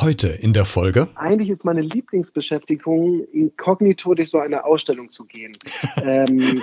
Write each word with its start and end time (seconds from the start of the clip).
Heute 0.00 0.28
in 0.28 0.52
der 0.52 0.64
Folge. 0.64 1.08
Eigentlich 1.16 1.50
ist 1.50 1.64
meine 1.64 1.80
Lieblingsbeschäftigung, 1.80 3.24
inkognito 3.32 4.14
durch 4.14 4.30
so 4.30 4.38
eine 4.38 4.64
Ausstellung 4.64 5.10
zu 5.10 5.24
gehen. 5.24 5.50
ähm, 6.04 6.62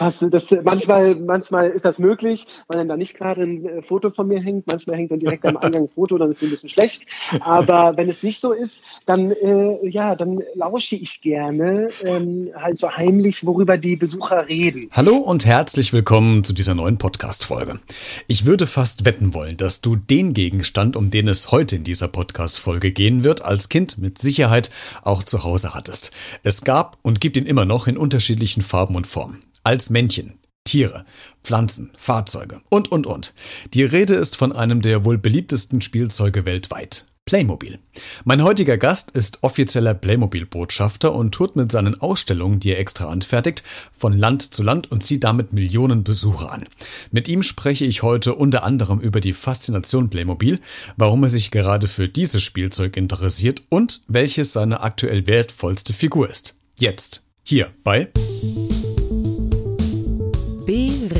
das, 0.00 0.16
das, 0.30 0.44
manchmal, 0.64 1.14
manchmal 1.14 1.68
ist 1.68 1.84
das 1.84 1.98
möglich, 1.98 2.46
weil 2.68 2.78
dann 2.78 2.88
da 2.88 2.96
nicht 2.96 3.14
gerade 3.14 3.42
ein 3.42 3.66
äh, 3.66 3.82
Foto 3.82 4.10
von 4.10 4.28
mir 4.28 4.40
hängt. 4.40 4.66
Manchmal 4.66 4.96
hängt 4.96 5.10
dann 5.10 5.20
direkt 5.20 5.44
am 5.44 5.56
Eingang 5.58 5.84
ein 5.84 5.88
Foto, 5.88 6.16
dann 6.16 6.30
ist 6.30 6.38
es 6.38 6.44
ein 6.44 6.50
bisschen 6.50 6.68
schlecht. 6.70 7.06
Aber 7.40 7.96
wenn 7.96 8.08
es 8.08 8.22
nicht 8.22 8.40
so 8.40 8.52
ist, 8.52 8.80
dann, 9.06 9.30
äh, 9.30 9.86
ja, 9.86 10.14
dann 10.14 10.40
lausche 10.54 10.96
ich 10.96 11.20
gerne 11.20 11.88
ähm, 12.04 12.50
halt 12.56 12.78
so 12.78 12.90
heimlich, 12.90 13.44
worüber 13.44 13.76
die 13.76 13.96
Besucher 13.96 14.48
reden. 14.48 14.88
Hallo 14.92 15.16
und 15.16 15.44
herzlich 15.44 15.92
willkommen 15.92 16.44
zu 16.44 16.54
dieser 16.54 16.74
neuen 16.74 16.96
Podcast-Folge. 16.96 17.78
Ich 18.26 18.46
würde 18.46 18.66
fast 18.66 19.04
wetten 19.04 19.34
wollen, 19.34 19.56
dass 19.58 19.82
du 19.82 19.96
den 19.96 20.32
Gegenstand, 20.32 20.96
um 20.96 21.10
den 21.10 21.28
es 21.28 21.52
heute 21.52 21.76
in 21.76 21.84
dieser 21.84 22.08
Podcast-Folge 22.08 22.90
gehen 22.90 23.22
wird, 23.22 23.44
als 23.44 23.68
Kind 23.68 23.98
mit 23.98 24.18
Sicherheit 24.18 24.70
auch 25.02 25.24
zu 25.24 25.44
Hause 25.44 25.74
hattest. 25.74 26.12
Es 26.42 26.64
gab 26.64 26.96
und 27.02 27.20
gibt 27.20 27.36
ihn 27.36 27.46
immer 27.46 27.66
noch 27.66 27.86
in 27.86 27.98
unterschiedlichen 27.98 28.62
Farben 28.62 28.96
und 28.96 29.06
Formen 29.06 29.49
als 29.64 29.90
Männchen. 29.90 30.38
Tiere, 30.64 31.04
Pflanzen, 31.42 31.90
Fahrzeuge 31.96 32.60
und, 32.68 32.92
und, 32.92 33.06
und. 33.06 33.34
Die 33.74 33.82
Rede 33.82 34.14
ist 34.14 34.36
von 34.36 34.52
einem 34.52 34.82
der 34.82 35.04
wohl 35.04 35.18
beliebtesten 35.18 35.80
Spielzeuge 35.80 36.44
weltweit. 36.44 37.06
Playmobil. 37.24 37.78
Mein 38.24 38.42
heutiger 38.42 38.76
Gast 38.76 39.12
ist 39.12 39.42
offizieller 39.42 39.94
Playmobil-Botschafter 39.94 41.14
und 41.14 41.32
tourt 41.32 41.54
mit 41.54 41.70
seinen 41.70 42.00
Ausstellungen, 42.00 42.58
die 42.58 42.70
er 42.70 42.80
extra 42.80 43.08
anfertigt, 43.08 43.62
von 43.92 44.18
Land 44.18 44.52
zu 44.52 44.62
Land 44.62 44.90
und 44.90 45.04
zieht 45.04 45.22
damit 45.22 45.52
Millionen 45.52 46.02
Besucher 46.02 46.50
an. 46.50 46.66
Mit 47.12 47.28
ihm 47.28 47.42
spreche 47.42 47.84
ich 47.84 48.02
heute 48.02 48.34
unter 48.34 48.64
anderem 48.64 48.98
über 48.98 49.20
die 49.20 49.32
Faszination 49.32 50.10
Playmobil, 50.10 50.60
warum 50.96 51.22
er 51.22 51.30
sich 51.30 51.50
gerade 51.50 51.86
für 51.86 52.08
dieses 52.08 52.42
Spielzeug 52.42 52.96
interessiert 52.96 53.62
und 53.68 54.02
welches 54.08 54.52
seine 54.52 54.80
aktuell 54.80 55.26
wertvollste 55.28 55.92
Figur 55.92 56.28
ist. 56.28 56.58
Jetzt, 56.78 57.24
hier 57.44 57.70
bei 57.84 58.08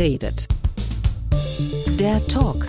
redet. 0.01 0.49
Der 2.01 2.27
Talk 2.27 2.67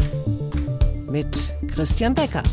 mit 1.09 1.55
Christian 1.73 2.13
Becker. 2.13 2.43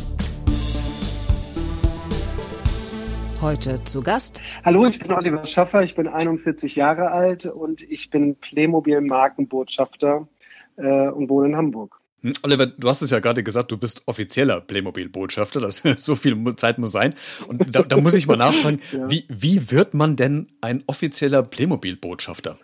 Heute 3.41 3.83
zu 3.83 4.01
Gast. 4.01 4.41
Hallo, 4.63 4.85
ich 4.85 4.99
bin 4.99 5.11
Oliver 5.11 5.45
Schaffer, 5.45 5.83
ich 5.83 5.95
bin 5.95 6.07
41 6.07 6.77
Jahre 6.77 7.11
alt 7.11 7.45
und 7.45 7.81
ich 7.81 8.09
bin 8.09 8.37
Playmobil-Markenbotschafter 8.37 10.29
äh, 10.77 11.09
und 11.09 11.27
wohne 11.29 11.49
in 11.49 11.57
Hamburg. 11.57 11.97
Hm, 12.21 12.31
Oliver, 12.43 12.67
du 12.67 12.87
hast 12.87 13.01
es 13.01 13.11
ja 13.11 13.19
gerade 13.19 13.43
gesagt, 13.43 13.71
du 13.73 13.77
bist 13.77 14.03
offizieller 14.05 14.61
Playmobil-Botschafter. 14.61 15.59
Das 15.59 15.83
so 15.97 16.15
viel 16.15 16.55
Zeit 16.55 16.77
muss 16.77 16.93
sein. 16.93 17.15
Und 17.49 17.75
da, 17.75 17.83
da 17.83 17.97
muss 17.97 18.15
ich 18.15 18.27
mal 18.27 18.37
nachfragen, 18.37 18.79
ja. 18.93 19.11
wie, 19.11 19.25
wie 19.27 19.71
wird 19.71 19.93
man 19.93 20.15
denn 20.15 20.47
ein 20.61 20.85
offizieller 20.87 21.43
Playmobil-Botschafter? 21.43 22.57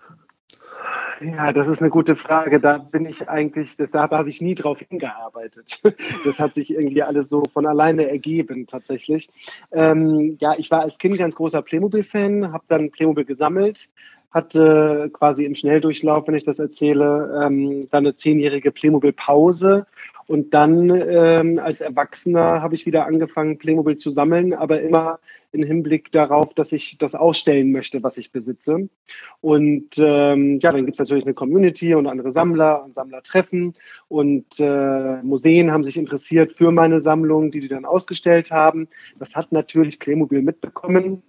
Ja, 1.21 1.53
das 1.53 1.67
ist 1.67 1.81
eine 1.81 1.89
gute 1.89 2.15
Frage. 2.15 2.59
Da 2.59 2.77
bin 2.77 3.05
ich 3.05 3.29
eigentlich, 3.29 3.77
deshalb 3.77 4.11
habe 4.11 4.29
ich 4.29 4.41
nie 4.41 4.55
drauf 4.55 4.79
hingearbeitet. 4.79 5.79
Das 6.25 6.39
hat 6.39 6.53
sich 6.55 6.71
irgendwie 6.71 7.03
alles 7.03 7.29
so 7.29 7.43
von 7.53 7.65
alleine 7.65 8.09
ergeben, 8.09 8.67
tatsächlich. 8.67 9.29
Ähm, 9.71 10.35
ja, 10.39 10.53
ich 10.57 10.71
war 10.71 10.81
als 10.81 10.97
Kind 10.97 11.17
ganz 11.17 11.35
großer 11.35 11.61
Playmobil-Fan, 11.61 12.51
habe 12.51 12.63
dann 12.67 12.91
Playmobil 12.91 13.25
gesammelt, 13.25 13.89
hatte 14.31 15.09
quasi 15.13 15.45
im 15.45 15.55
Schnelldurchlauf, 15.55 16.27
wenn 16.27 16.35
ich 16.35 16.43
das 16.43 16.59
erzähle, 16.59 17.43
ähm, 17.43 17.87
dann 17.91 18.05
eine 18.05 18.15
zehnjährige 18.15 18.71
Playmobil-Pause 18.71 19.85
und 20.27 20.53
dann 20.53 20.89
ähm, 20.89 21.59
als 21.59 21.81
Erwachsener 21.81 22.61
habe 22.61 22.73
ich 22.73 22.85
wieder 22.85 23.05
angefangen, 23.05 23.57
Playmobil 23.59 23.95
zu 23.95 24.09
sammeln, 24.09 24.53
aber 24.53 24.81
immer 24.81 25.19
im 25.51 25.63
Hinblick 25.63 26.11
darauf, 26.11 26.53
dass 26.53 26.71
ich 26.71 26.97
das 26.97 27.15
ausstellen 27.15 27.71
möchte, 27.71 28.01
was 28.01 28.17
ich 28.17 28.31
besitze. 28.31 28.89
Und 29.39 29.97
ähm, 29.97 30.59
ja, 30.61 30.71
dann 30.71 30.85
gibt 30.85 30.95
es 30.95 30.99
natürlich 30.99 31.25
eine 31.25 31.35
Community 31.35 31.93
und 31.93 32.07
andere 32.07 32.31
Sammler 32.31 32.83
und 32.83 32.95
Sammlertreffen. 32.95 33.73
Und 34.07 34.59
äh, 34.59 35.21
Museen 35.21 35.71
haben 35.71 35.83
sich 35.83 35.97
interessiert 35.97 36.53
für 36.53 36.71
meine 36.71 37.01
Sammlung, 37.01 37.51
die 37.51 37.59
die 37.59 37.67
dann 37.67 37.85
ausgestellt 37.85 38.51
haben. 38.51 38.87
Das 39.19 39.35
hat 39.35 39.51
natürlich 39.51 39.99
Playmobil 39.99 40.41
mitbekommen 40.41 41.23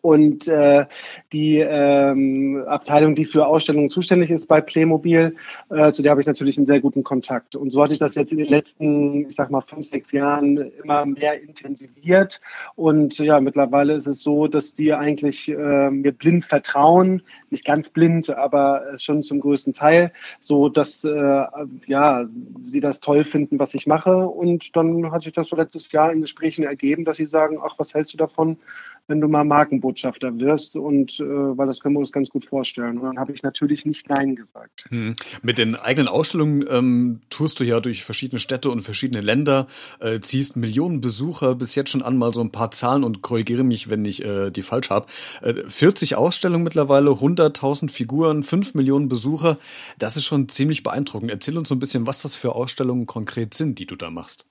und 0.00 0.46
äh, 0.48 0.86
die 1.32 1.58
ähm, 1.58 2.64
Abteilung, 2.66 3.14
die 3.14 3.24
für 3.24 3.46
Ausstellungen 3.46 3.90
zuständig 3.90 4.30
ist 4.30 4.46
bei 4.46 4.60
Playmobil, 4.60 5.34
äh, 5.70 5.92
zu 5.92 6.02
der 6.02 6.10
habe 6.10 6.20
ich 6.20 6.26
natürlich 6.26 6.56
einen 6.56 6.66
sehr 6.66 6.80
guten 6.80 7.02
Kontakt. 7.02 7.56
Und 7.56 7.70
so 7.70 7.82
hatte 7.82 7.94
ich 7.94 7.98
das 7.98 8.14
jetzt 8.14 8.32
in 8.32 8.38
den 8.38 8.48
letzten, 8.48 9.28
ich 9.28 9.34
sag 9.34 9.50
mal, 9.50 9.60
fünf, 9.60 9.88
sechs 9.88 10.12
Jahren 10.12 10.70
immer 10.82 11.06
mehr 11.06 11.40
intensiviert. 11.40 12.40
Und 12.74 13.18
ja, 13.18 13.40
mittlerweile 13.40 13.94
ist 13.94 14.06
es 14.06 14.22
so, 14.22 14.46
dass 14.46 14.74
die 14.74 14.92
eigentlich 14.92 15.48
äh, 15.48 15.90
mir 15.90 16.12
blind 16.12 16.44
vertrauen, 16.44 17.22
nicht 17.50 17.64
ganz 17.64 17.90
blind, 17.90 18.30
aber 18.30 18.82
schon 18.98 19.22
zum 19.22 19.40
größten 19.40 19.72
Teil, 19.72 20.12
so 20.40 20.68
dass 20.68 21.04
äh, 21.04 21.44
ja 21.86 22.26
sie 22.66 22.80
das 22.80 23.00
toll 23.00 23.24
finden, 23.24 23.58
was 23.58 23.74
ich 23.74 23.86
mache. 23.86 24.16
Und 24.28 24.76
dann 24.76 25.10
hat 25.10 25.22
sich 25.22 25.32
das 25.32 25.48
so 25.48 25.56
letztes 25.56 25.90
Jahr 25.92 26.12
in 26.12 26.20
Gesprächen 26.20 26.64
ergeben, 26.64 27.04
dass 27.04 27.16
sie 27.16 27.26
sagen, 27.26 27.58
ach, 27.62 27.74
was 27.78 27.94
hältst 27.94 28.12
du 28.12 28.16
davon? 28.16 28.58
Wenn 29.08 29.20
du 29.22 29.26
mal 29.26 29.44
Markenbotschafter 29.44 30.38
wirst 30.38 30.76
und 30.76 31.18
äh, 31.18 31.24
weil 31.24 31.66
das 31.66 31.80
können 31.80 31.94
wir 31.94 32.00
uns 32.00 32.12
ganz 32.12 32.28
gut 32.28 32.44
vorstellen. 32.44 32.98
Und 32.98 33.04
dann 33.04 33.18
habe 33.18 33.32
ich 33.32 33.42
natürlich 33.42 33.86
nicht 33.86 34.08
Nein 34.08 34.36
gesagt. 34.36 34.84
Hm. 34.90 35.16
Mit 35.42 35.56
den 35.56 35.74
eigenen 35.76 36.08
Ausstellungen 36.08 36.66
ähm, 36.70 37.20
tust 37.30 37.58
du 37.58 37.64
ja 37.64 37.80
durch 37.80 38.04
verschiedene 38.04 38.38
Städte 38.38 38.70
und 38.70 38.82
verschiedene 38.82 39.22
Länder, 39.22 39.66
äh, 40.00 40.20
ziehst 40.20 40.56
Millionen 40.56 41.00
Besucher 41.00 41.54
bis 41.54 41.74
jetzt 41.74 41.90
schon 41.90 42.02
an, 42.02 42.18
mal 42.18 42.34
so 42.34 42.42
ein 42.42 42.52
paar 42.52 42.70
Zahlen 42.70 43.02
und 43.02 43.22
korrigiere 43.22 43.64
mich, 43.64 43.88
wenn 43.88 44.04
ich 44.04 44.24
äh, 44.24 44.50
die 44.50 44.62
falsch 44.62 44.90
habe. 44.90 45.06
Äh, 45.40 45.54
40 45.66 46.16
Ausstellungen 46.16 46.62
mittlerweile, 46.62 47.10
100.000 47.10 47.90
Figuren, 47.90 48.42
5 48.42 48.74
Millionen 48.74 49.08
Besucher. 49.08 49.56
Das 49.98 50.18
ist 50.18 50.26
schon 50.26 50.50
ziemlich 50.50 50.82
beeindruckend. 50.82 51.30
Erzähl 51.30 51.56
uns 51.56 51.68
so 51.68 51.74
ein 51.74 51.78
bisschen, 51.78 52.06
was 52.06 52.20
das 52.20 52.36
für 52.36 52.54
Ausstellungen 52.54 53.06
konkret 53.06 53.54
sind, 53.54 53.78
die 53.78 53.86
du 53.86 53.96
da 53.96 54.10
machst. 54.10 54.44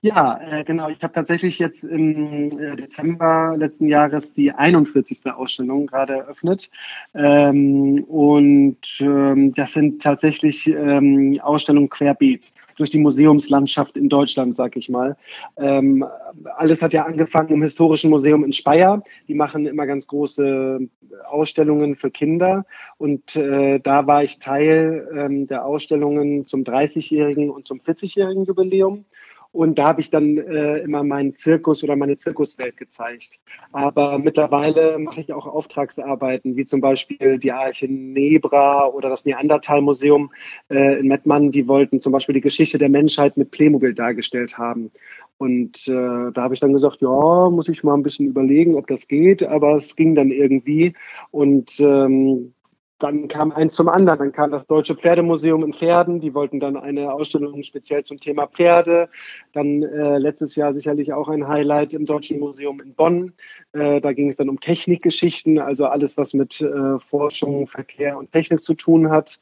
Ja, 0.00 0.38
äh, 0.40 0.62
genau. 0.62 0.88
Ich 0.90 1.02
habe 1.02 1.12
tatsächlich 1.12 1.58
jetzt 1.58 1.82
im 1.82 2.56
äh, 2.56 2.76
Dezember 2.76 3.56
letzten 3.58 3.88
Jahres 3.88 4.32
die 4.32 4.52
41. 4.52 5.26
Ausstellung 5.26 5.88
gerade 5.88 6.12
eröffnet. 6.18 6.70
Ähm, 7.14 8.04
und 8.04 8.78
ähm, 9.00 9.54
das 9.54 9.72
sind 9.72 10.00
tatsächlich 10.00 10.68
ähm, 10.68 11.40
Ausstellungen 11.42 11.88
querbeet 11.88 12.52
durch 12.76 12.90
die 12.90 12.98
Museumslandschaft 13.00 13.96
in 13.96 14.08
Deutschland, 14.08 14.54
sag 14.54 14.76
ich 14.76 14.88
mal. 14.88 15.16
Ähm, 15.56 16.04
alles 16.56 16.80
hat 16.80 16.92
ja 16.92 17.04
angefangen 17.04 17.50
im 17.54 17.62
Historischen 17.62 18.10
Museum 18.10 18.44
in 18.44 18.52
Speyer. 18.52 19.02
Die 19.26 19.34
machen 19.34 19.66
immer 19.66 19.84
ganz 19.84 20.06
große 20.06 20.78
Ausstellungen 21.24 21.96
für 21.96 22.12
Kinder. 22.12 22.66
Und 22.98 23.34
äh, 23.34 23.80
da 23.80 24.06
war 24.06 24.22
ich 24.22 24.38
Teil 24.38 25.08
ähm, 25.12 25.48
der 25.48 25.64
Ausstellungen 25.64 26.44
zum 26.44 26.62
30-jährigen 26.62 27.50
und 27.50 27.66
zum 27.66 27.80
40-jährigen 27.80 28.44
Jubiläum. 28.44 29.04
Und 29.50 29.78
da 29.78 29.88
habe 29.88 30.00
ich 30.00 30.10
dann 30.10 30.36
äh, 30.36 30.78
immer 30.78 31.02
meinen 31.02 31.34
Zirkus 31.34 31.82
oder 31.82 31.96
meine 31.96 32.18
Zirkuswelt 32.18 32.76
gezeigt. 32.76 33.40
Aber 33.72 34.18
mittlerweile 34.18 34.98
mache 34.98 35.22
ich 35.22 35.32
auch 35.32 35.46
Auftragsarbeiten, 35.46 36.56
wie 36.56 36.66
zum 36.66 36.80
Beispiel 36.80 37.38
die 37.38 37.52
Arche 37.52 37.88
Nebra 37.88 38.86
oder 38.86 39.08
das 39.08 39.24
Neandertal-Museum 39.24 40.30
äh, 40.68 41.00
in 41.00 41.08
Mettmann. 41.08 41.50
Die 41.50 41.66
wollten 41.66 42.00
zum 42.00 42.12
Beispiel 42.12 42.34
die 42.34 42.42
Geschichte 42.42 42.78
der 42.78 42.90
Menschheit 42.90 43.36
mit 43.36 43.50
Playmobil 43.50 43.94
dargestellt 43.94 44.58
haben. 44.58 44.90
Und 45.38 45.88
äh, 45.88 46.32
da 46.32 46.42
habe 46.42 46.54
ich 46.54 46.60
dann 46.60 46.72
gesagt, 46.72 47.00
ja, 47.00 47.48
muss 47.50 47.68
ich 47.68 47.82
mal 47.84 47.94
ein 47.94 48.02
bisschen 48.02 48.26
überlegen, 48.26 48.74
ob 48.74 48.86
das 48.86 49.08
geht. 49.08 49.42
Aber 49.42 49.76
es 49.76 49.96
ging 49.96 50.14
dann 50.14 50.30
irgendwie. 50.30 50.94
Und 51.30 51.80
ähm, 51.80 52.52
dann 52.98 53.28
kam 53.28 53.52
eins 53.52 53.74
zum 53.74 53.88
anderen. 53.88 54.18
Dann 54.18 54.32
kam 54.32 54.50
das 54.50 54.66
Deutsche 54.66 54.94
Pferdemuseum 54.94 55.62
in 55.64 55.72
Pferden. 55.72 56.20
Die 56.20 56.34
wollten 56.34 56.60
dann 56.60 56.76
eine 56.76 57.12
Ausstellung 57.12 57.62
speziell 57.62 58.04
zum 58.04 58.18
Thema 58.18 58.46
Pferde. 58.46 59.08
Dann 59.52 59.82
äh, 59.82 60.18
letztes 60.18 60.56
Jahr 60.56 60.74
sicherlich 60.74 61.12
auch 61.12 61.28
ein 61.28 61.46
Highlight 61.46 61.94
im 61.94 62.06
Deutschen 62.06 62.40
Museum 62.40 62.80
in 62.80 62.94
Bonn. 62.94 63.32
Äh, 63.72 64.00
da 64.00 64.12
ging 64.12 64.28
es 64.28 64.36
dann 64.36 64.48
um 64.48 64.60
Technikgeschichten, 64.60 65.58
also 65.58 65.86
alles, 65.86 66.16
was 66.16 66.34
mit 66.34 66.60
äh, 66.60 66.98
Forschung, 66.98 67.68
Verkehr 67.68 68.18
und 68.18 68.32
Technik 68.32 68.62
zu 68.62 68.74
tun 68.74 69.10
hat. 69.10 69.40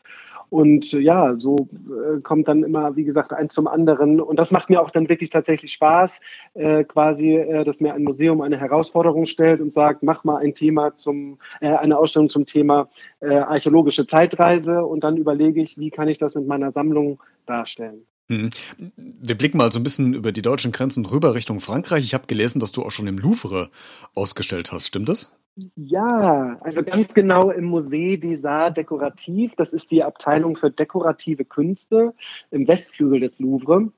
Und 0.50 0.92
äh, 0.92 0.98
ja, 0.98 1.34
so 1.38 1.56
äh, 1.56 2.20
kommt 2.20 2.48
dann 2.48 2.62
immer, 2.62 2.96
wie 2.96 3.04
gesagt, 3.04 3.32
eins 3.32 3.54
zum 3.54 3.66
anderen. 3.66 4.20
Und 4.20 4.38
das 4.38 4.50
macht 4.50 4.70
mir 4.70 4.80
auch 4.80 4.90
dann 4.90 5.08
wirklich 5.08 5.30
tatsächlich 5.30 5.72
Spaß, 5.72 6.20
äh, 6.54 6.84
quasi, 6.84 7.36
äh, 7.36 7.64
dass 7.64 7.80
mir 7.80 7.94
ein 7.94 8.04
Museum 8.04 8.40
eine 8.40 8.58
Herausforderung 8.58 9.26
stellt 9.26 9.60
und 9.60 9.72
sagt, 9.72 10.02
mach 10.02 10.24
mal 10.24 10.38
ein 10.38 10.54
Thema 10.54 10.96
zum, 10.96 11.38
äh, 11.60 11.68
eine 11.68 11.98
Ausstellung 11.98 12.28
zum 12.28 12.46
Thema 12.46 12.88
äh, 13.20 13.34
archäologische 13.34 14.06
Zeitreise. 14.06 14.84
Und 14.84 15.04
dann 15.04 15.16
überlege 15.16 15.62
ich, 15.62 15.78
wie 15.78 15.90
kann 15.90 16.08
ich 16.08 16.18
das 16.18 16.34
mit 16.34 16.46
meiner 16.46 16.72
Sammlung 16.72 17.20
darstellen. 17.46 18.06
Mhm. 18.28 18.50
Wir 18.96 19.36
blicken 19.36 19.58
mal 19.58 19.70
so 19.70 19.78
ein 19.78 19.84
bisschen 19.84 20.14
über 20.14 20.32
die 20.32 20.42
deutschen 20.42 20.72
Grenzen 20.72 21.06
rüber 21.06 21.34
Richtung 21.34 21.60
Frankreich. 21.60 22.04
Ich 22.04 22.14
habe 22.14 22.26
gelesen, 22.26 22.58
dass 22.58 22.72
du 22.72 22.82
auch 22.82 22.90
schon 22.90 23.06
im 23.06 23.18
Louvre 23.18 23.70
ausgestellt 24.14 24.72
hast. 24.72 24.88
Stimmt 24.88 25.08
das? 25.08 25.36
Ja, 25.76 26.58
also 26.60 26.82
ganz 26.82 27.14
genau 27.14 27.50
im 27.50 27.70
Musée 27.70 28.18
des 28.18 28.44
Arts 28.44 28.74
Dekorativ. 28.74 29.54
Das 29.56 29.72
ist 29.72 29.90
die 29.90 30.02
Abteilung 30.02 30.56
für 30.56 30.70
dekorative 30.70 31.46
Künste 31.46 32.14
im 32.50 32.68
Westflügel 32.68 33.20
des 33.20 33.38
Louvre. 33.38 33.90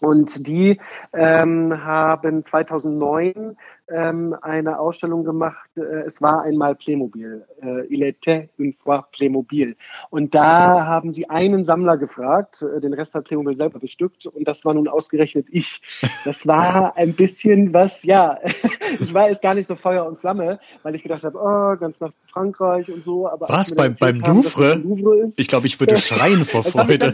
Und 0.00 0.46
die 0.46 0.80
ähm, 1.12 1.84
haben 1.84 2.44
2009 2.44 3.56
ähm, 3.90 4.36
eine 4.40 4.78
Ausstellung 4.78 5.24
gemacht. 5.24 5.68
Äh, 5.76 6.06
es 6.06 6.22
war 6.22 6.42
einmal 6.42 6.74
Playmobil. 6.74 7.44
Äh, 7.62 7.86
Il 7.88 8.02
était 8.02 8.48
une 8.58 8.72
fois 8.72 9.04
Playmobil. 9.12 9.76
Und 10.10 10.34
da 10.34 10.86
haben 10.86 11.12
sie 11.12 11.28
einen 11.28 11.64
Sammler 11.64 11.96
gefragt. 11.96 12.62
Äh, 12.62 12.80
den 12.80 12.94
Rest 12.94 13.14
hat 13.14 13.24
Playmobil 13.24 13.56
selber 13.56 13.78
bestückt. 13.78 14.26
Und 14.26 14.46
das 14.46 14.64
war 14.64 14.74
nun 14.74 14.88
ausgerechnet 14.88 15.46
ich. 15.50 15.82
Das 16.24 16.46
war 16.46 16.96
ein 16.96 17.14
bisschen 17.14 17.74
was, 17.74 18.02
ja, 18.04 18.38
ich 18.92 19.12
war 19.12 19.28
jetzt 19.28 19.42
gar 19.42 19.54
nicht 19.54 19.66
so 19.66 19.74
Feuer 19.74 20.06
und 20.06 20.20
Flamme, 20.20 20.60
weil 20.82 20.94
ich 20.94 21.02
gedacht 21.02 21.24
habe, 21.24 21.38
oh, 21.38 21.78
ganz 21.78 22.00
nach 22.00 22.12
Frankreich 22.26 22.90
und 22.90 23.02
so. 23.02 23.28
Aber 23.28 23.48
was, 23.48 23.74
beim, 23.74 23.96
beim 23.96 24.20
Louvre? 24.20 24.76
Louvre 24.76 25.30
ich 25.36 25.48
glaube, 25.48 25.66
ich 25.66 25.78
würde 25.80 25.96
schreien 25.98 26.44
vor 26.44 26.62
Freude. 26.62 27.12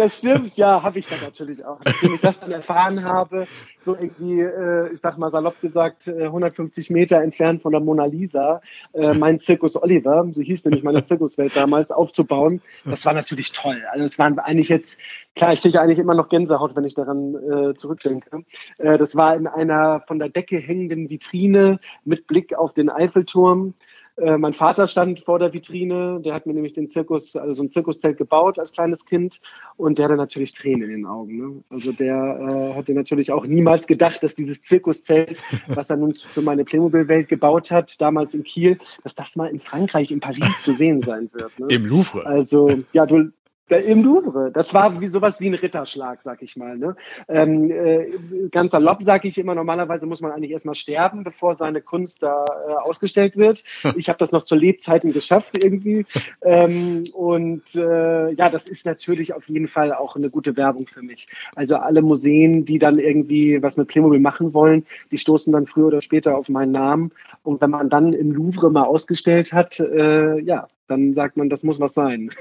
Das 0.00 0.16
stimmt, 0.16 0.56
ja, 0.56 0.82
habe 0.82 0.98
ich 0.98 1.06
dann 1.06 1.20
natürlich 1.20 1.64
auch. 1.64 1.78
Nachdem 1.84 2.14
ich 2.14 2.20
das 2.20 2.40
dann 2.40 2.50
erfahren 2.50 3.04
habe, 3.04 3.46
so 3.84 3.94
irgendwie, 3.94 4.40
äh, 4.40 4.92
ich 4.92 5.00
sag 5.00 5.18
mal 5.18 5.30
salopp 5.30 5.60
gesagt, 5.60 6.08
äh, 6.08 6.24
150 6.24 6.88
Meter 6.90 7.20
entfernt 7.20 7.60
von 7.62 7.72
der 7.72 7.82
Mona 7.82 8.06
Lisa, 8.06 8.62
äh, 8.94 9.12
mein 9.14 9.40
Zirkus 9.40 9.80
Oliver, 9.80 10.26
so 10.32 10.40
hieß 10.40 10.64
nämlich 10.64 10.82
meine 10.82 11.04
Zirkuswelt 11.04 11.54
damals, 11.54 11.90
aufzubauen. 11.90 12.62
Das 12.84 13.04
war 13.04 13.12
natürlich 13.12 13.52
toll. 13.52 13.82
Also 13.92 14.06
es 14.06 14.18
waren 14.18 14.38
eigentlich 14.38 14.70
jetzt, 14.70 14.98
klar, 15.36 15.52
ich 15.52 15.60
kriege 15.60 15.80
eigentlich 15.80 15.98
immer 15.98 16.14
noch 16.14 16.30
Gänsehaut, 16.30 16.74
wenn 16.74 16.84
ich 16.84 16.94
daran 16.94 17.34
äh, 17.34 17.74
zurückdenke. 17.74 18.44
Äh, 18.78 18.96
das 18.96 19.14
war 19.14 19.36
in 19.36 19.46
einer 19.46 20.00
von 20.06 20.18
der 20.18 20.30
Decke 20.30 20.56
hängenden 20.56 21.10
Vitrine 21.10 21.78
mit 22.04 22.26
Blick 22.26 22.54
auf 22.54 22.72
den 22.72 22.88
Eiffelturm. 22.88 23.74
Äh, 24.20 24.36
mein 24.38 24.52
Vater 24.52 24.86
stand 24.86 25.20
vor 25.20 25.38
der 25.38 25.52
Vitrine, 25.52 26.20
der 26.22 26.34
hat 26.34 26.46
mir 26.46 26.52
nämlich 26.52 26.74
den 26.74 26.90
Zirkus, 26.90 27.36
also 27.36 27.54
so 27.54 27.62
ein 27.62 27.70
Zirkuszelt 27.70 28.18
gebaut 28.18 28.58
als 28.58 28.72
kleines 28.72 29.04
Kind 29.06 29.40
und 29.76 29.98
der 29.98 30.06
hatte 30.06 30.16
natürlich 30.16 30.52
Tränen 30.52 30.82
in 30.82 30.90
den 30.90 31.06
Augen. 31.06 31.36
Ne? 31.38 31.64
Also 31.70 31.92
der 31.92 32.14
äh, 32.14 32.74
hatte 32.74 32.92
natürlich 32.92 33.32
auch 33.32 33.46
niemals 33.46 33.86
gedacht, 33.86 34.22
dass 34.22 34.34
dieses 34.34 34.62
Zirkuszelt, 34.62 35.38
was 35.74 35.88
er 35.88 35.96
nun 35.96 36.14
für 36.14 36.42
meine 36.42 36.64
Playmobil-Welt 36.64 37.28
gebaut 37.28 37.70
hat, 37.70 38.00
damals 38.00 38.34
in 38.34 38.42
Kiel, 38.42 38.78
dass 39.02 39.14
das 39.14 39.36
mal 39.36 39.46
in 39.46 39.60
Frankreich, 39.60 40.10
in 40.10 40.20
Paris 40.20 40.62
zu 40.62 40.72
sehen 40.72 41.00
sein 41.00 41.30
wird. 41.32 41.58
Ne? 41.58 41.66
Im 41.70 41.86
Louvre. 41.86 42.26
Also, 42.26 42.70
ja, 42.92 43.06
du, 43.06 43.32
im 43.76 44.02
Louvre. 44.02 44.50
Das 44.52 44.72
war 44.74 45.00
wie 45.00 45.08
sowas 45.08 45.40
wie 45.40 45.48
ein 45.48 45.54
Ritterschlag, 45.54 46.20
sag 46.20 46.42
ich 46.42 46.56
mal. 46.56 46.76
Ne? 46.76 46.96
Ähm, 47.28 47.70
äh, 47.70 48.48
ganz 48.50 48.72
salopp 48.72 49.02
sage 49.02 49.28
ich 49.28 49.38
immer, 49.38 49.54
normalerweise 49.54 50.06
muss 50.06 50.20
man 50.20 50.32
eigentlich 50.32 50.50
erstmal 50.50 50.74
sterben, 50.74 51.24
bevor 51.24 51.54
seine 51.54 51.80
Kunst 51.80 52.22
da 52.22 52.44
äh, 52.44 52.72
ausgestellt 52.72 53.36
wird. 53.36 53.64
Ich 53.96 54.08
habe 54.08 54.18
das 54.18 54.32
noch 54.32 54.44
zu 54.44 54.54
Lebzeiten 54.54 55.12
geschafft 55.12 55.62
irgendwie. 55.62 56.04
Ähm, 56.42 57.04
und 57.12 57.62
äh, 57.74 58.32
ja, 58.32 58.48
das 58.50 58.64
ist 58.64 58.86
natürlich 58.86 59.34
auf 59.34 59.48
jeden 59.48 59.68
Fall 59.68 59.92
auch 59.92 60.16
eine 60.16 60.30
gute 60.30 60.56
Werbung 60.56 60.86
für 60.86 61.02
mich. 61.02 61.26
Also 61.54 61.76
alle 61.76 62.02
Museen, 62.02 62.64
die 62.64 62.78
dann 62.78 62.98
irgendwie 62.98 63.62
was 63.62 63.76
mit 63.76 63.88
Playmobil 63.88 64.20
machen 64.20 64.54
wollen, 64.54 64.84
die 65.10 65.18
stoßen 65.18 65.52
dann 65.52 65.66
früher 65.66 65.86
oder 65.86 66.02
später 66.02 66.36
auf 66.36 66.48
meinen 66.48 66.72
Namen. 66.72 67.12
Und 67.42 67.60
wenn 67.60 67.70
man 67.70 67.88
dann 67.88 68.12
im 68.12 68.32
Louvre 68.32 68.70
mal 68.70 68.84
ausgestellt 68.84 69.52
hat, 69.52 69.80
äh, 69.80 70.40
ja, 70.40 70.68
dann 70.90 71.14
sagt 71.14 71.36
man, 71.36 71.48
das 71.48 71.62
muss 71.62 71.80
was 71.80 71.94
sein. 71.94 72.30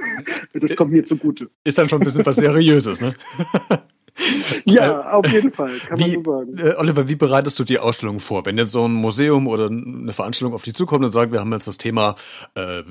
Das 0.54 0.75
kommt 0.75 0.92
mir 0.92 1.06
zugute. 1.06 1.50
Ist 1.63 1.78
dann 1.78 1.88
schon 1.88 2.01
ein 2.01 2.04
bisschen 2.04 2.25
was 2.25 2.36
Seriöses, 2.48 3.01
ne? 3.01 3.13
ja, 4.66 5.12
auf 5.12 5.31
jeden 5.31 5.51
Fall, 5.51 5.72
kann 5.88 6.00
wie, 6.00 6.18
man 6.18 6.24
so 6.24 6.38
sagen. 6.38 6.57
Äh, 6.57 6.74
Oliver, 6.78 7.07
wie 7.07 7.16
bereitest 7.16 7.60
du 7.60 7.63
die 7.63 7.80
Ausstellung 7.80 8.19
vor? 8.19 8.46
Wenn 8.46 8.57
jetzt 8.57 8.72
so 8.72 8.86
ein 8.86 8.94
Museum 8.94 9.48
oder 9.48 9.68
eine 9.68 10.12
Veranstaltung 10.12 10.54
auf 10.54 10.63
dich 10.63 10.74
zukommt 10.74 11.06
und 11.06 11.12
sagt, 11.12 11.31
wir 11.31 11.40
haben 11.40 11.51
jetzt 11.54 11.68
das 11.68 11.78
Thema, 11.78 12.16
äh, 12.56 12.81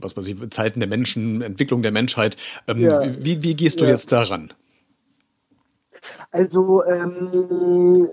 was 0.00 0.16
weiß 0.16 0.28
ich, 0.28 0.50
Zeiten 0.50 0.80
der 0.80 0.88
Menschen, 0.88 1.42
Entwicklung 1.42 1.82
der 1.82 1.92
Menschheit, 1.92 2.36
ähm, 2.68 2.80
ja. 2.80 3.02
wie, 3.18 3.42
wie 3.42 3.54
gehst 3.54 3.80
du 3.80 3.84
ja. 3.84 3.90
jetzt 3.90 4.12
daran? 4.12 4.52
Also 6.34 6.84
ähm, 6.84 8.08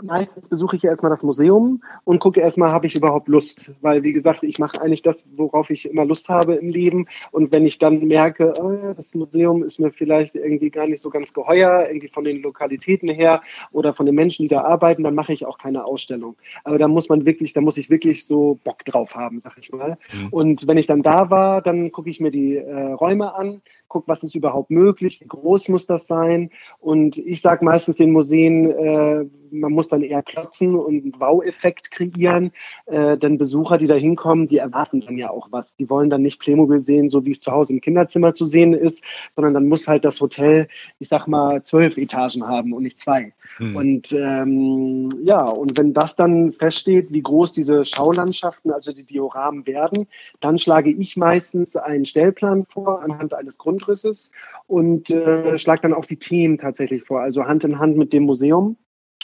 meistens 0.00 0.48
besuche 0.48 0.76
ich 0.76 0.84
erstmal 0.84 1.10
das 1.10 1.22
Museum 1.22 1.82
und 2.04 2.18
gucke 2.18 2.40
erstmal, 2.40 2.72
habe 2.72 2.86
ich 2.86 2.96
überhaupt 2.96 3.28
Lust? 3.28 3.70
Weil, 3.82 4.02
wie 4.02 4.14
gesagt, 4.14 4.42
ich 4.44 4.58
mache 4.58 4.80
eigentlich 4.80 5.02
das, 5.02 5.26
worauf 5.36 5.68
ich 5.68 5.86
immer 5.90 6.06
Lust 6.06 6.30
habe 6.30 6.54
im 6.54 6.70
Leben. 6.70 7.06
Und 7.32 7.52
wenn 7.52 7.66
ich 7.66 7.78
dann 7.78 8.06
merke, 8.06 8.54
oh, 8.58 8.94
das 8.96 9.14
Museum 9.14 9.62
ist 9.62 9.78
mir 9.78 9.90
vielleicht 9.92 10.36
irgendwie 10.36 10.70
gar 10.70 10.86
nicht 10.86 11.02
so 11.02 11.10
ganz 11.10 11.34
geheuer, 11.34 11.86
irgendwie 11.86 12.08
von 12.08 12.24
den 12.24 12.40
Lokalitäten 12.40 13.10
her 13.10 13.42
oder 13.72 13.92
von 13.92 14.06
den 14.06 14.14
Menschen, 14.14 14.44
die 14.44 14.48
da 14.48 14.62
arbeiten, 14.62 15.04
dann 15.04 15.14
mache 15.14 15.34
ich 15.34 15.44
auch 15.44 15.58
keine 15.58 15.84
Ausstellung. 15.84 16.36
Aber 16.64 16.78
da 16.78 16.88
muss 16.88 17.10
man 17.10 17.26
wirklich, 17.26 17.52
da 17.52 17.60
muss 17.60 17.76
ich 17.76 17.90
wirklich 17.90 18.26
so 18.26 18.58
Bock 18.64 18.86
drauf 18.86 19.14
haben, 19.14 19.38
sag 19.42 19.58
ich 19.58 19.70
mal. 19.70 19.98
Mhm. 20.14 20.28
Und 20.30 20.66
wenn 20.66 20.78
ich 20.78 20.86
dann 20.86 21.02
da 21.02 21.28
war, 21.28 21.60
dann 21.60 21.92
gucke 21.92 22.08
ich 22.08 22.20
mir 22.20 22.30
die 22.30 22.56
äh, 22.56 22.92
Räume 22.92 23.34
an, 23.34 23.60
gucke, 23.88 24.08
was 24.08 24.22
ist 24.22 24.34
überhaupt 24.34 24.70
möglich, 24.70 25.20
wie 25.20 25.28
groß 25.28 25.68
muss 25.68 25.86
das 25.86 26.06
sein. 26.06 26.50
Und 26.78 27.18
ich 27.18 27.42
sage 27.42 27.49
meistens 27.60 27.96
den 27.96 28.10
Museen, 28.12 28.70
äh, 28.70 29.24
man 29.52 29.72
muss 29.72 29.88
dann 29.88 30.02
eher 30.02 30.22
klotzen 30.22 30.74
und 30.74 31.02
einen 31.02 31.14
Wow-Effekt 31.18 31.90
kreieren. 31.90 32.52
Äh, 32.86 33.16
denn 33.18 33.38
Besucher, 33.38 33.78
die 33.78 33.86
da 33.86 33.94
hinkommen, 33.94 34.48
die 34.48 34.58
erwarten 34.58 35.00
dann 35.00 35.18
ja 35.18 35.30
auch 35.30 35.48
was. 35.50 35.76
Die 35.76 35.88
wollen 35.88 36.10
dann 36.10 36.22
nicht 36.22 36.40
Playmobil 36.40 36.84
sehen, 36.84 37.10
so 37.10 37.24
wie 37.24 37.32
es 37.32 37.40
zu 37.40 37.52
Hause 37.52 37.72
im 37.72 37.80
Kinderzimmer 37.80 38.34
zu 38.34 38.46
sehen 38.46 38.72
ist, 38.72 39.04
sondern 39.34 39.54
dann 39.54 39.68
muss 39.68 39.88
halt 39.88 40.04
das 40.04 40.20
Hotel, 40.20 40.68
ich 40.98 41.08
sag 41.08 41.26
mal, 41.26 41.62
zwölf 41.62 41.96
Etagen 41.96 42.46
haben 42.46 42.72
und 42.72 42.82
nicht 42.82 42.98
zwei. 42.98 43.32
Mhm. 43.58 43.76
Und 43.76 44.12
ähm, 44.12 45.18
ja, 45.22 45.44
und 45.44 45.78
wenn 45.78 45.92
das 45.92 46.16
dann 46.16 46.52
feststeht, 46.52 47.12
wie 47.12 47.22
groß 47.22 47.52
diese 47.52 47.84
Schaulandschaften, 47.84 48.70
also 48.70 48.92
die 48.92 49.04
Dioramen 49.04 49.66
werden, 49.66 50.06
dann 50.40 50.58
schlage 50.58 50.90
ich 50.90 51.16
meistens 51.16 51.76
einen 51.76 52.04
Stellplan 52.04 52.66
vor 52.66 53.02
anhand 53.02 53.34
eines 53.34 53.58
Grundrisses 53.58 54.30
und 54.66 55.10
äh, 55.10 55.58
schlage 55.58 55.82
dann 55.82 55.94
auch 55.94 56.04
die 56.04 56.16
Themen 56.16 56.58
tatsächlich 56.58 57.04
vor, 57.04 57.20
also 57.20 57.44
Hand 57.44 57.64
in 57.64 57.78
Hand 57.78 57.96
mit 57.96 58.12
dem 58.12 58.24
Museum. 58.24 58.76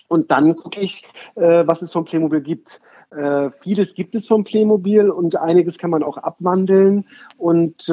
Und 0.08 0.30
dann 0.30 0.56
gucke 0.56 0.80
ich, 0.80 1.04
äh, 1.34 1.66
was 1.66 1.82
es 1.82 1.92
vom 1.92 2.04
Playmobil 2.04 2.40
gibt. 2.40 2.80
Äh, 3.10 3.50
vieles 3.60 3.94
gibt 3.94 4.14
es 4.14 4.26
vom 4.26 4.44
Playmobil 4.44 5.10
und 5.10 5.36
einiges 5.36 5.78
kann 5.78 5.90
man 5.90 6.02
auch 6.02 6.16
abwandeln. 6.16 7.04
Und 7.38 7.88
äh, 7.88 7.92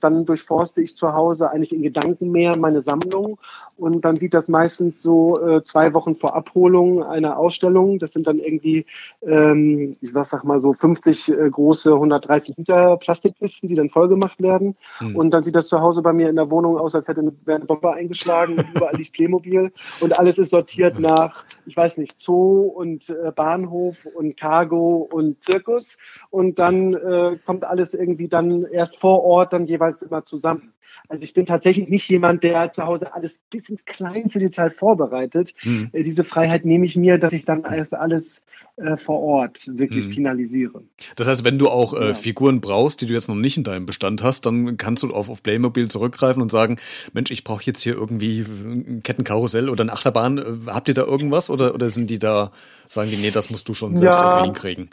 dann 0.00 0.24
durchforste 0.24 0.80
ich 0.80 0.96
zu 0.96 1.12
Hause 1.12 1.50
eigentlich 1.50 1.72
in 1.72 1.82
Gedanken 1.82 2.30
mehr 2.30 2.56
meine 2.56 2.82
Sammlung. 2.82 3.38
Und 3.78 4.04
dann 4.04 4.16
sieht 4.16 4.34
das 4.34 4.48
meistens 4.48 5.00
so 5.00 5.40
äh, 5.40 5.62
zwei 5.62 5.94
Wochen 5.94 6.16
vor 6.16 6.34
Abholung 6.34 7.02
einer 7.02 7.38
Ausstellung. 7.38 7.98
Das 7.98 8.12
sind 8.12 8.26
dann 8.26 8.38
irgendwie, 8.38 8.86
ähm, 9.22 9.96
ich 10.00 10.14
was 10.14 10.30
sag 10.30 10.44
mal 10.44 10.60
so 10.60 10.72
50 10.72 11.28
äh, 11.28 11.50
große 11.50 11.92
130 11.92 12.56
Liter 12.56 12.96
Plastikkisten, 12.96 13.68
die 13.68 13.74
dann 13.74 13.90
vollgemacht 13.90 14.42
werden. 14.42 14.76
Mhm. 15.00 15.16
Und 15.16 15.30
dann 15.30 15.44
sieht 15.44 15.56
das 15.56 15.68
zu 15.68 15.80
Hause 15.80 16.02
bei 16.02 16.12
mir 16.12 16.28
in 16.28 16.36
der 16.36 16.50
Wohnung 16.50 16.76
aus, 16.76 16.94
als 16.94 17.08
hätte 17.08 17.20
eine 17.20 17.60
Bombe 17.60 17.92
eingeschlagen. 17.92 18.56
und 18.58 18.66
überall 18.74 18.96
liegt 18.96 19.12
Playmobil 19.12 19.72
und 20.00 20.18
alles 20.18 20.38
ist 20.38 20.50
sortiert 20.50 20.98
nach, 20.98 21.44
ich 21.66 21.76
weiß 21.76 21.98
nicht, 21.98 22.20
Zoo 22.20 22.62
und 22.62 23.08
äh, 23.10 23.30
Bahnhof 23.32 24.06
und 24.14 24.36
Cargo 24.36 25.08
und 25.10 25.42
Zirkus 25.42 25.98
und 26.30 26.58
dann 26.58 26.94
äh, 26.94 27.38
kommt 27.46 27.64
alles 27.64 27.94
irgendwie 27.94 28.28
dann 28.28 28.64
erst 28.64 28.98
vor 28.98 29.22
Ort 29.24 29.52
dann 29.52 29.66
jeweils 29.66 30.02
immer 30.02 30.24
zusammen. 30.24 30.72
Also 31.08 31.24
ich 31.24 31.32
bin 31.32 31.46
tatsächlich 31.46 31.88
nicht 31.88 32.08
jemand, 32.08 32.42
der 32.44 32.72
zu 32.72 32.84
Hause 32.84 33.14
alles 33.14 33.40
bis 33.50 33.68
ins 33.68 33.84
kleinste 33.84 34.38
Detail 34.38 34.70
vorbereitet. 34.70 35.54
Mhm. 35.62 35.90
Diese 35.92 36.24
Freiheit 36.24 36.64
nehme 36.64 36.84
ich 36.84 36.96
mir, 36.96 37.18
dass 37.18 37.32
ich 37.32 37.44
dann 37.44 37.64
erst 37.64 37.94
alles 37.94 38.42
äh, 38.76 38.96
vor 38.96 39.20
Ort 39.20 39.66
wirklich 39.66 40.06
mhm. 40.06 40.12
finalisiere. 40.12 40.82
Das 41.16 41.26
heißt, 41.26 41.44
wenn 41.44 41.58
du 41.58 41.68
auch 41.68 41.94
äh, 41.94 42.08
ja. 42.08 42.14
Figuren 42.14 42.60
brauchst, 42.60 43.00
die 43.00 43.06
du 43.06 43.14
jetzt 43.14 43.28
noch 43.28 43.34
nicht 43.34 43.56
in 43.56 43.64
deinem 43.64 43.86
Bestand 43.86 44.22
hast, 44.22 44.46
dann 44.46 44.76
kannst 44.76 45.02
du 45.02 45.12
auf, 45.12 45.30
auf 45.30 45.42
Playmobil 45.42 45.88
zurückgreifen 45.88 46.42
und 46.42 46.52
sagen, 46.52 46.76
Mensch, 47.12 47.30
ich 47.30 47.42
brauche 47.42 47.64
jetzt 47.64 47.82
hier 47.82 47.94
irgendwie 47.94 48.40
ein 48.40 49.02
Kettenkarussell 49.02 49.68
oder 49.68 49.82
eine 49.82 49.92
Achterbahn. 49.92 50.38
Äh, 50.38 50.42
habt 50.66 50.88
ihr 50.88 50.94
da 50.94 51.04
irgendwas 51.04 51.48
oder, 51.50 51.74
oder 51.74 51.88
sind 51.88 52.10
die 52.10 52.18
da, 52.18 52.50
sagen 52.86 53.10
die, 53.10 53.16
nee, 53.16 53.30
das 53.30 53.50
musst 53.50 53.68
du 53.68 53.74
schon 53.74 53.96
selbst 53.96 54.18
ja. 54.18 54.30
irgendwie 54.30 54.44
hinkriegen? 54.44 54.90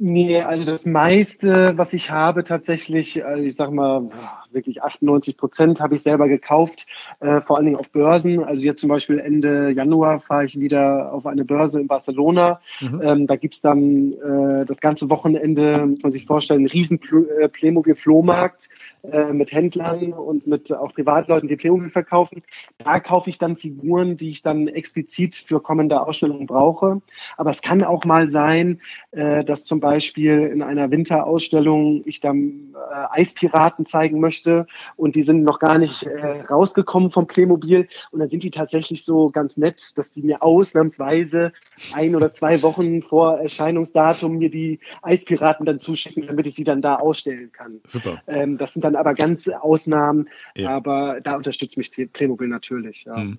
Nee, 0.00 0.40
also 0.42 0.64
das 0.64 0.86
meiste, 0.86 1.72
was 1.76 1.92
ich 1.92 2.12
habe, 2.12 2.44
tatsächlich, 2.44 3.24
also 3.24 3.42
ich 3.42 3.56
sag 3.56 3.72
mal, 3.72 4.08
wirklich 4.52 4.80
98 4.80 5.36
Prozent 5.36 5.80
habe 5.80 5.96
ich 5.96 6.02
selber 6.02 6.28
gekauft, 6.28 6.86
äh, 7.18 7.40
vor 7.40 7.56
allen 7.56 7.66
Dingen 7.66 7.76
auf 7.76 7.90
Börsen. 7.90 8.44
Also 8.44 8.64
jetzt 8.64 8.80
zum 8.80 8.90
Beispiel 8.90 9.18
Ende 9.18 9.70
Januar 9.70 10.20
fahre 10.20 10.44
ich 10.44 10.60
wieder 10.60 11.12
auf 11.12 11.26
eine 11.26 11.44
Börse 11.44 11.80
in 11.80 11.88
Barcelona. 11.88 12.60
Mhm. 12.80 13.02
Ähm, 13.02 13.26
da 13.26 13.34
gibt's 13.34 13.60
dann 13.60 14.12
äh, 14.12 14.64
das 14.66 14.80
ganze 14.80 15.10
Wochenende, 15.10 15.84
muss 15.86 16.02
man 16.02 16.12
sich 16.12 16.26
vorstellen, 16.26 16.60
einen 16.60 16.68
riesen 16.68 17.00
äh, 17.40 17.48
Playmobil-Flohmarkt 17.48 18.68
äh, 19.04 19.32
mit 19.32 19.52
Händlern 19.52 20.12
und 20.12 20.46
mit 20.46 20.72
auch 20.72 20.92
Privatleuten, 20.92 21.48
die 21.48 21.56
Playmobil 21.56 21.90
verkaufen. 21.90 22.42
Da 22.78 23.00
kaufe 23.00 23.30
ich 23.30 23.38
dann 23.38 23.56
Figuren, 23.56 24.16
die 24.16 24.30
ich 24.30 24.42
dann 24.42 24.68
explizit 24.68 25.34
für 25.34 25.60
kommende 25.60 26.00
Ausstellungen 26.00 26.46
brauche. 26.46 27.00
Aber 27.36 27.50
es 27.50 27.62
kann 27.62 27.84
auch 27.84 28.04
mal 28.04 28.28
sein, 28.28 28.80
äh, 29.12 29.44
dass 29.44 29.64
zum 29.64 29.80
Beispiel 29.80 30.40
in 30.40 30.62
einer 30.62 30.90
Winterausstellung 30.90 32.02
ich 32.06 32.20
dann 32.20 32.74
äh, 32.74 33.20
Eispiraten 33.20 33.86
zeigen 33.86 34.20
möchte 34.20 34.66
und 34.96 35.14
die 35.14 35.22
sind 35.22 35.44
noch 35.44 35.58
gar 35.58 35.78
nicht 35.78 36.02
äh, 36.04 36.42
rausgekommen 36.42 37.10
vom 37.10 37.26
Playmobil 37.26 37.88
und 38.10 38.20
dann 38.20 38.28
sind 38.28 38.42
die 38.42 38.50
tatsächlich 38.50 39.04
so 39.04 39.30
ganz 39.30 39.56
nett, 39.56 39.92
dass 39.96 40.12
die 40.12 40.22
mir 40.22 40.42
ausnahmsweise 40.42 41.52
ein 41.94 42.16
oder 42.16 42.32
zwei 42.32 42.62
Wochen 42.62 43.02
vor 43.02 43.38
Erscheinungsdatum 43.38 44.38
mir 44.38 44.50
die 44.50 44.80
Eispiraten 45.02 45.66
dann 45.66 45.78
zuschicken, 45.78 46.26
damit 46.26 46.46
ich 46.46 46.54
sie 46.54 46.64
dann 46.64 46.82
da 46.82 46.96
ausstellen 46.96 47.52
kann. 47.52 47.80
Super. 47.86 48.20
Ähm, 48.26 48.58
das 48.58 48.72
sind 48.72 48.84
dann 48.88 48.96
aber 48.96 49.14
ganz 49.14 49.48
Ausnahmen. 49.48 50.28
Ja. 50.56 50.70
Aber 50.70 51.20
da 51.22 51.36
unterstützt 51.36 51.76
mich 51.76 51.90
Playmobil 52.12 52.48
natürlich. 52.48 53.04
Ja. 53.04 53.16
Hm. 53.16 53.38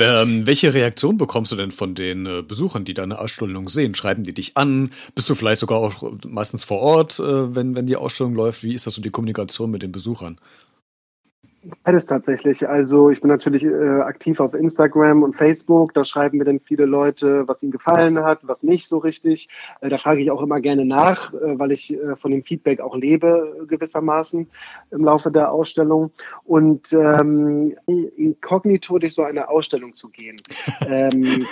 Ähm, 0.00 0.46
welche 0.46 0.74
Reaktion 0.74 1.18
bekommst 1.18 1.52
du 1.52 1.56
denn 1.56 1.70
von 1.70 1.94
den 1.94 2.26
äh, 2.26 2.42
Besuchern, 2.42 2.84
die 2.84 2.94
deine 2.94 3.18
Ausstellung 3.18 3.68
sehen? 3.68 3.94
Schreiben 3.94 4.22
die 4.22 4.34
dich 4.34 4.56
an? 4.56 4.90
Bist 5.14 5.28
du 5.30 5.34
vielleicht 5.34 5.60
sogar 5.60 5.78
auch 5.78 6.12
meistens 6.26 6.64
vor 6.64 6.80
Ort, 6.80 7.18
äh, 7.20 7.54
wenn, 7.54 7.76
wenn 7.76 7.86
die 7.86 7.96
Ausstellung 7.96 8.34
läuft? 8.34 8.62
Wie 8.62 8.74
ist 8.74 8.86
das 8.86 8.94
so 8.94 9.02
die 9.02 9.10
Kommunikation 9.10 9.70
mit 9.70 9.82
den 9.82 9.92
Besuchern? 9.92 10.36
Beides 11.82 12.04
tatsächlich. 12.04 12.68
Also 12.68 13.10
ich 13.10 13.20
bin 13.20 13.30
natürlich 13.30 13.64
äh, 13.64 14.00
aktiv 14.00 14.38
auf 14.40 14.54
Instagram 14.54 15.22
und 15.22 15.34
Facebook. 15.34 15.94
Da 15.94 16.04
schreiben 16.04 16.38
mir 16.38 16.44
dann 16.44 16.60
viele 16.60 16.84
Leute, 16.84 17.48
was 17.48 17.62
ihnen 17.62 17.72
gefallen 17.72 18.18
hat, 18.22 18.40
was 18.42 18.62
nicht 18.62 18.86
so 18.86 18.98
richtig. 18.98 19.48
Äh, 19.80 19.88
da 19.88 19.98
frage 19.98 20.22
ich 20.22 20.30
auch 20.30 20.42
immer 20.42 20.60
gerne 20.60 20.84
nach, 20.84 21.32
äh, 21.32 21.58
weil 21.58 21.72
ich 21.72 21.94
äh, 21.94 22.16
von 22.16 22.32
dem 22.32 22.42
Feedback 22.42 22.80
auch 22.80 22.96
lebe 22.96 23.66
gewissermaßen 23.66 24.46
im 24.90 25.04
Laufe 25.04 25.30
der 25.30 25.52
Ausstellung. 25.52 26.10
Und 26.44 26.92
ähm, 26.92 27.74
inkognito 27.86 28.98
durch 28.98 29.14
so 29.14 29.22
eine 29.22 29.48
Ausstellung 29.48 29.94
zu 29.94 30.10
gehen. 30.10 30.36
ähm, 30.90 31.44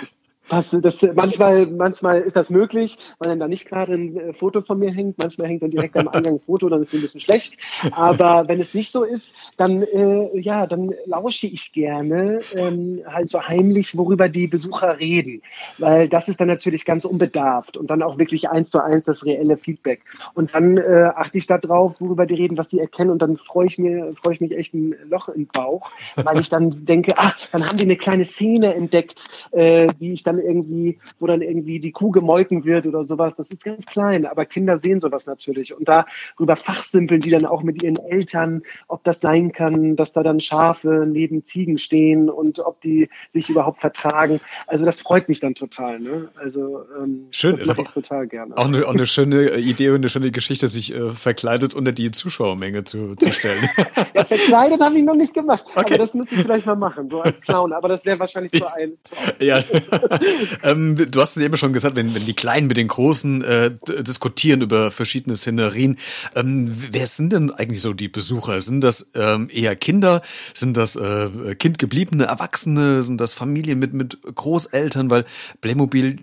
was, 0.49 0.69
das, 0.71 0.97
manchmal, 1.15 1.67
manchmal 1.67 2.21
ist 2.21 2.35
das 2.35 2.49
möglich, 2.49 2.97
weil 3.19 3.29
dann 3.29 3.39
da 3.39 3.47
nicht 3.47 3.65
gerade 3.65 3.93
ein 3.93 4.17
äh, 4.17 4.33
Foto 4.33 4.61
von 4.61 4.79
mir 4.79 4.91
hängt. 4.91 5.17
Manchmal 5.17 5.47
hängt 5.47 5.63
dann 5.63 5.71
direkt 5.71 5.97
am 5.97 6.07
Eingang 6.07 6.35
ein 6.35 6.39
Foto, 6.39 6.69
dann 6.69 6.81
ist 6.81 6.93
es 6.93 6.99
ein 6.99 7.01
bisschen 7.01 7.21
schlecht. 7.21 7.57
Aber 7.91 8.47
wenn 8.47 8.59
es 8.59 8.73
nicht 8.73 8.91
so 8.91 9.03
ist, 9.03 9.33
dann, 9.57 9.83
äh, 9.83 10.37
ja, 10.39 10.67
dann 10.67 10.93
lausche 11.05 11.47
ich 11.47 11.71
gerne 11.71 12.39
ähm, 12.55 13.01
halt 13.07 13.29
so 13.29 13.41
heimlich, 13.41 13.97
worüber 13.97 14.29
die 14.29 14.47
Besucher 14.47 14.99
reden. 14.99 15.41
Weil 15.77 16.09
das 16.09 16.27
ist 16.27 16.39
dann 16.39 16.47
natürlich 16.47 16.85
ganz 16.85 17.05
unbedarft 17.05 17.77
und 17.77 17.89
dann 17.89 18.03
auch 18.03 18.17
wirklich 18.17 18.49
eins 18.49 18.69
zu 18.69 18.83
eins 18.83 19.05
das 19.05 19.25
reelle 19.25 19.57
Feedback. 19.57 20.01
Und 20.33 20.53
dann 20.53 20.77
äh, 20.77 21.11
achte 21.15 21.37
ich 21.37 21.47
da 21.47 21.57
drauf, 21.57 21.95
worüber 21.99 22.25
die 22.25 22.35
reden, 22.35 22.57
was 22.57 22.67
die 22.67 22.79
erkennen 22.79 23.11
und 23.11 23.21
dann 23.21 23.37
freue 23.37 23.67
ich 23.67 23.77
mir, 23.77 24.13
freue 24.21 24.33
ich 24.33 24.41
mich 24.41 24.51
echt 24.57 24.73
ein 24.73 24.95
Loch 25.09 25.29
im 25.29 25.47
Bauch, 25.47 25.89
weil 26.23 26.39
ich 26.39 26.49
dann 26.49 26.85
denke, 26.85 27.13
ach, 27.17 27.37
dann 27.51 27.65
haben 27.65 27.77
die 27.77 27.83
eine 27.83 27.95
kleine 27.95 28.25
Szene 28.25 28.73
entdeckt, 28.75 29.23
äh, 29.51 29.87
die 29.99 30.13
ich 30.13 30.23
dann 30.23 30.39
irgendwie, 30.43 30.99
wo 31.19 31.27
dann 31.27 31.41
irgendwie 31.41 31.79
die 31.79 31.91
Kuh 31.91 32.11
gemolken 32.11 32.65
wird 32.65 32.85
oder 32.85 33.05
sowas. 33.05 33.35
Das 33.35 33.49
ist 33.49 33.63
ganz 33.63 33.85
klein, 33.85 34.25
aber 34.25 34.45
Kinder 34.45 34.77
sehen 34.77 34.99
sowas 34.99 35.25
natürlich. 35.25 35.75
Und 35.75 35.87
darüber 35.87 36.55
fachsimpeln 36.55 37.21
die 37.21 37.31
dann 37.31 37.45
auch 37.45 37.63
mit 37.63 37.81
ihren 37.81 37.97
Eltern, 37.97 38.61
ob 38.87 39.03
das 39.03 39.21
sein 39.21 39.51
kann, 39.51 39.95
dass 39.95 40.13
da 40.13 40.23
dann 40.23 40.39
Schafe 40.39 41.05
neben 41.07 41.43
Ziegen 41.43 41.77
stehen 41.77 42.29
und 42.29 42.59
ob 42.59 42.81
die 42.81 43.09
sich 43.31 43.49
überhaupt 43.49 43.79
vertragen. 43.79 44.39
Also 44.67 44.85
das 44.85 45.01
freut 45.01 45.29
mich 45.29 45.39
dann 45.39 45.55
total. 45.55 45.99
Ne? 45.99 46.29
Also 46.35 46.83
ähm, 47.01 47.27
Schön, 47.31 47.53
das 47.53 47.63
ist 47.63 47.69
aber 47.71 47.83
total 47.83 48.27
gerne. 48.27 48.57
Auch 48.57 48.65
eine, 48.65 48.85
auch 48.85 48.93
eine 48.93 49.07
schöne 49.07 49.57
Idee 49.57 49.89
und 49.89 49.97
eine 49.97 50.09
schöne 50.09 50.31
Geschichte, 50.31 50.67
sich 50.67 50.93
äh, 50.93 51.09
verkleidet 51.09 51.73
unter 51.73 51.91
die 51.91 52.11
Zuschauermenge 52.11 52.83
zu, 52.83 53.15
zu 53.15 53.31
stellen. 53.31 53.69
ja, 54.13 54.25
verkleidet 54.25 54.81
habe 54.81 54.97
ich 54.97 55.05
noch 55.05 55.15
nicht 55.15 55.33
gemacht, 55.33 55.63
okay. 55.75 55.95
aber 55.95 55.97
das 55.97 56.13
müsste 56.13 56.35
ich 56.35 56.41
vielleicht 56.41 56.65
mal 56.65 56.75
machen, 56.75 57.09
so 57.09 57.21
als 57.21 57.39
Clown. 57.41 57.73
Aber 57.73 57.87
das 57.87 58.05
wäre 58.05 58.19
wahrscheinlich 58.19 58.51
so 58.53 58.65
ein. 58.65 58.97
ja. 59.39 59.57
ähm, 60.63 60.95
du 60.95 61.21
hast 61.21 61.35
es 61.35 61.43
eben 61.43 61.57
schon 61.57 61.73
gesagt, 61.73 61.95
wenn, 61.95 62.13
wenn 62.13 62.25
die 62.25 62.33
Kleinen 62.33 62.67
mit 62.67 62.77
den 62.77 62.87
Großen 62.87 63.43
äh, 63.43 63.71
diskutieren 63.99 64.61
über 64.61 64.91
verschiedene 64.91 65.35
Szenerien. 65.35 65.97
Ähm, 66.35 66.67
wer 66.69 67.07
sind 67.07 67.33
denn 67.33 67.51
eigentlich 67.51 67.81
so 67.81 67.93
die 67.93 68.07
Besucher? 68.07 68.59
Sind 68.61 68.81
das 68.81 69.11
ähm, 69.13 69.49
eher 69.51 69.75
Kinder? 69.75 70.21
Sind 70.53 70.77
das 70.77 70.95
äh, 70.95 71.55
kindgebliebene 71.55 72.25
Erwachsene? 72.25 73.03
Sind 73.03 73.19
das 73.19 73.33
Familien 73.33 73.79
mit, 73.79 73.93
mit 73.93 74.17
Großeltern? 74.23 75.09
Weil 75.09 75.25
Playmobil 75.61 76.19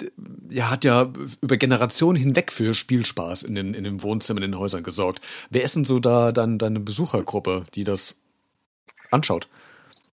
ja, 0.48 0.70
hat 0.70 0.84
ja 0.84 1.12
über 1.40 1.56
Generationen 1.56 2.18
hinweg 2.18 2.52
für 2.52 2.74
Spielspaß 2.74 3.44
in 3.44 3.54
den, 3.54 3.74
in 3.74 3.84
den 3.84 4.02
Wohnzimmern, 4.02 4.42
in 4.42 4.52
den 4.52 4.58
Häusern 4.58 4.82
gesorgt. 4.82 5.20
Wer 5.50 5.62
ist 5.62 5.76
denn 5.76 5.84
so 5.84 5.98
da 5.98 6.32
dann 6.32 6.58
deine 6.58 6.80
Besuchergruppe, 6.80 7.64
die 7.74 7.84
das 7.84 8.20
anschaut? 9.10 9.48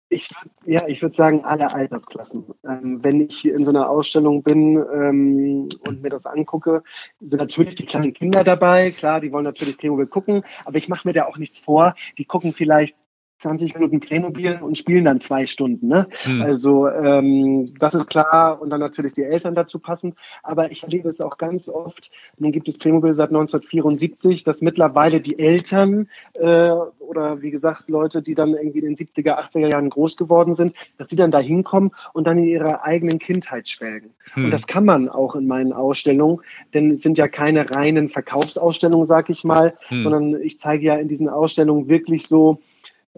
Ich, 0.09 0.29
ja, 0.65 0.87
ich 0.87 1.03
würde 1.03 1.17
sagen, 1.17 1.45
alle 1.45 1.73
Altersklassen. 1.73 2.45
Ähm, 2.65 3.03
wenn 3.03 3.21
ich 3.23 3.45
in 3.45 3.65
so 3.65 3.71
einer 3.71 3.91
Ausstellung 3.91 4.43
bin 4.43 4.77
ähm, 4.77 5.69
und 5.87 6.03
mir 6.03 6.11
das 6.11 6.27
angucke, 6.27 6.85
sind 7.19 7.39
natürlich 7.39 7.75
die 7.75 7.87
kleinen 7.87 8.13
Kinder 8.13 8.45
dabei. 8.45 8.91
Klar, 8.93 9.21
die 9.21 9.33
wollen 9.33 9.45
natürlich 9.45 9.79
Playmobil 9.79 10.07
gucken, 10.07 10.45
aber 10.65 10.79
ich 10.79 10.89
mache 10.89 11.09
mir 11.09 11.13
da 11.13 11.27
auch 11.27 11.39
nichts 11.39 11.59
vor. 11.59 11.93
Die 12.19 12.25
gucken 12.25 12.53
vielleicht 12.53 12.97
20 13.38 13.75
Minuten 13.75 14.00
Playmobil 14.00 14.59
und 14.62 14.78
spielen 14.78 15.05
dann 15.05 15.21
zwei 15.21 15.45
Stunden. 15.45 15.88
Ne? 15.88 16.07
Hm. 16.23 16.43
Also 16.43 16.88
ähm, 16.88 17.71
das 17.78 17.95
ist 17.95 18.09
klar 18.09 18.61
und 18.61 18.71
dann 18.71 18.81
natürlich 18.81 19.12
die 19.12 19.25
Eltern 19.25 19.55
dazu 19.55 19.78
passen. 19.78 20.14
Aber 20.43 20.71
ich 20.71 20.83
erlebe 20.83 21.09
es 21.09 21.21
auch 21.21 21.37
ganz 21.37 21.69
oft, 21.69 22.11
nun 22.38 22.52
gibt 22.52 22.66
es 22.69 22.78
Playmobil 22.78 23.12
seit 23.12 23.28
1974, 23.28 24.45
dass 24.45 24.62
mittlerweile 24.62 25.21
die 25.21 25.38
Eltern 25.38 26.09
äh, 26.35 26.71
oder 26.99 27.43
wie 27.43 27.50
gesagt 27.50 27.90
Leute, 27.90 28.23
die 28.23 28.35
dann 28.35 28.55
irgendwie 28.55 28.78
in 28.78 28.95
den 28.95 28.97
70er, 28.97 29.38
80er 29.38 29.71
Jahren 29.71 29.90
groß 29.90 30.16
geworden 30.16 30.55
sind, 30.55 30.75
dass 30.97 31.09
die 31.09 31.16
dann 31.16 31.31
da 31.31 31.38
hinkommen 31.38 31.90
und 32.14 32.26
dann 32.26 32.38
in 32.38 32.45
ihrer 32.45 32.85
eigenen 32.85 33.19
Kindheit 33.19 33.69
schwelgen. 33.69 34.11
Hm. 34.33 34.47
Und 34.47 34.50
das 34.50 34.66
kann 34.66 34.87
man 34.87 35.11
auch 35.11 35.37
in 35.37 35.47
meinen 35.47 35.75
Ausstellungen, 35.75 36.40
denn 36.73 36.93
es 36.93 37.02
sind 37.02 37.19
ja 37.19 37.28
keine 37.28 37.71
reinen 37.71 38.09
Verkaufsausstellungen, 38.09 39.07
sag 39.07 39.28
ich 39.28 39.45
mal, 39.45 39.75
hm. 39.88 40.02
sondern 40.02 40.40
ich 40.40 40.59
zeige 40.59 40.87
ja 40.87 40.95
in 40.97 41.09
diesen 41.09 41.28
Ausstellungen 41.28 41.88
wirklich 41.88 42.26
so, 42.26 42.61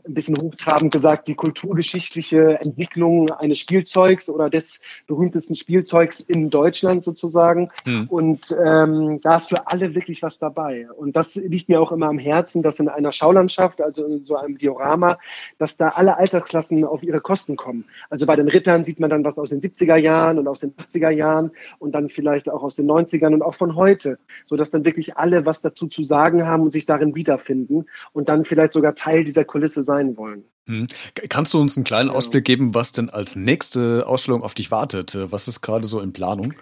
ein 0.06 0.14
bisschen 0.14 0.36
hochtrabend 0.40 0.92
gesagt, 0.92 1.28
die 1.28 1.34
kulturgeschichtliche 1.34 2.60
Entwicklung 2.60 3.30
eines 3.30 3.58
Spielzeugs 3.58 4.28
oder 4.28 4.50
des 4.50 4.80
berühmtesten 5.06 5.54
Spielzeugs 5.54 6.20
in 6.20 6.50
Deutschland 6.50 7.04
sozusagen. 7.04 7.70
Mhm. 7.86 8.06
Und 8.08 8.56
ähm, 8.64 9.20
da 9.22 9.36
ist 9.36 9.48
für 9.48 9.66
alle 9.66 9.94
wirklich 9.94 10.22
was 10.22 10.38
dabei. 10.38 10.86
Und 10.96 11.16
das 11.16 11.34
liegt 11.34 11.68
mir 11.68 11.80
auch 11.80 11.92
immer 11.92 12.08
am 12.08 12.18
Herzen, 12.18 12.62
dass 12.62 12.78
in 12.78 12.88
einer 12.88 13.12
Schaulandschaft, 13.12 13.80
also 13.80 14.04
in 14.04 14.18
so 14.18 14.36
einem 14.36 14.58
Diorama, 14.58 15.18
dass 15.58 15.76
da 15.76 15.88
alle 15.88 16.16
Altersklassen 16.16 16.84
auf 16.84 17.02
ihre 17.02 17.20
Kosten 17.20 17.56
kommen. 17.56 17.84
Also 18.10 18.26
bei 18.26 18.36
den 18.36 18.48
Rittern 18.48 18.84
sieht 18.84 19.00
man 19.00 19.10
dann 19.10 19.24
was 19.24 19.38
aus 19.38 19.50
den 19.50 19.60
70er 19.60 19.96
Jahren 19.96 20.38
und 20.38 20.48
aus 20.48 20.60
den 20.60 20.74
80er 20.74 21.10
Jahren 21.10 21.50
und 21.78 21.92
dann 21.92 22.08
vielleicht 22.08 22.48
auch 22.48 22.62
aus 22.62 22.76
den 22.76 22.86
90ern 22.86 23.34
und 23.34 23.42
auch 23.42 23.54
von 23.54 23.76
heute, 23.76 24.18
so 24.44 24.56
dass 24.56 24.70
dann 24.70 24.84
wirklich 24.84 25.16
alle 25.16 25.46
was 25.46 25.60
dazu 25.60 25.86
zu 25.86 26.02
sagen 26.02 26.46
haben 26.46 26.62
und 26.62 26.72
sich 26.72 26.86
darin 26.86 27.14
wiederfinden 27.14 27.86
und 28.12 28.28
dann 28.28 28.44
vielleicht 28.44 28.72
sogar 28.72 28.94
Teil 28.94 29.24
dieser 29.24 29.44
Kulisse 29.44 29.82
sein 29.88 30.16
wollen. 30.16 30.44
Hm. 30.66 30.86
Kannst 31.28 31.54
du 31.54 31.60
uns 31.60 31.76
einen 31.76 31.84
kleinen 31.84 32.10
Ausblick 32.10 32.44
geben, 32.44 32.74
was 32.74 32.92
denn 32.92 33.08
als 33.08 33.34
nächste 33.34 34.06
Ausstellung 34.06 34.42
auf 34.42 34.54
dich 34.54 34.70
wartet? 34.70 35.18
Was 35.30 35.48
ist 35.48 35.62
gerade 35.62 35.86
so 35.86 36.00
in 36.00 36.12
Planung? 36.12 36.52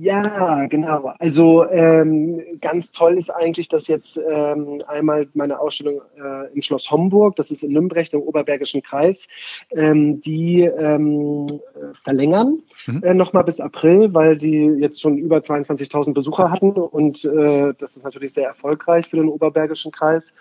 Ja, 0.00 0.64
genau. 0.66 1.12
Also 1.18 1.68
ähm, 1.68 2.40
ganz 2.62 2.90
toll 2.90 3.18
ist 3.18 3.28
eigentlich, 3.28 3.68
dass 3.68 3.86
jetzt 3.86 4.18
ähm, 4.30 4.82
einmal 4.88 5.28
meine 5.34 5.60
Ausstellung 5.60 6.00
äh, 6.16 6.50
im 6.54 6.62
Schloss 6.62 6.90
Homburg, 6.90 7.36
das 7.36 7.50
ist 7.50 7.62
in 7.62 7.72
Nürnberg, 7.72 8.10
im 8.14 8.22
Oberbergischen 8.22 8.82
Kreis, 8.82 9.28
ähm, 9.72 10.22
die 10.22 10.62
ähm, 10.62 11.60
verlängern 12.02 12.62
mhm. 12.86 13.02
äh, 13.02 13.12
nochmal 13.12 13.44
bis 13.44 13.60
April, 13.60 14.14
weil 14.14 14.38
die 14.38 14.68
jetzt 14.78 15.02
schon 15.02 15.18
über 15.18 15.36
22.000 15.36 16.14
Besucher 16.14 16.50
hatten 16.50 16.70
und 16.70 17.22
äh, 17.26 17.74
das 17.78 17.94
ist 17.96 18.02
natürlich 18.02 18.32
sehr 18.32 18.48
erfolgreich 18.48 19.06
für 19.06 19.16
den 19.16 19.28
Oberbergischen 19.28 19.92
Kreis 19.92 20.32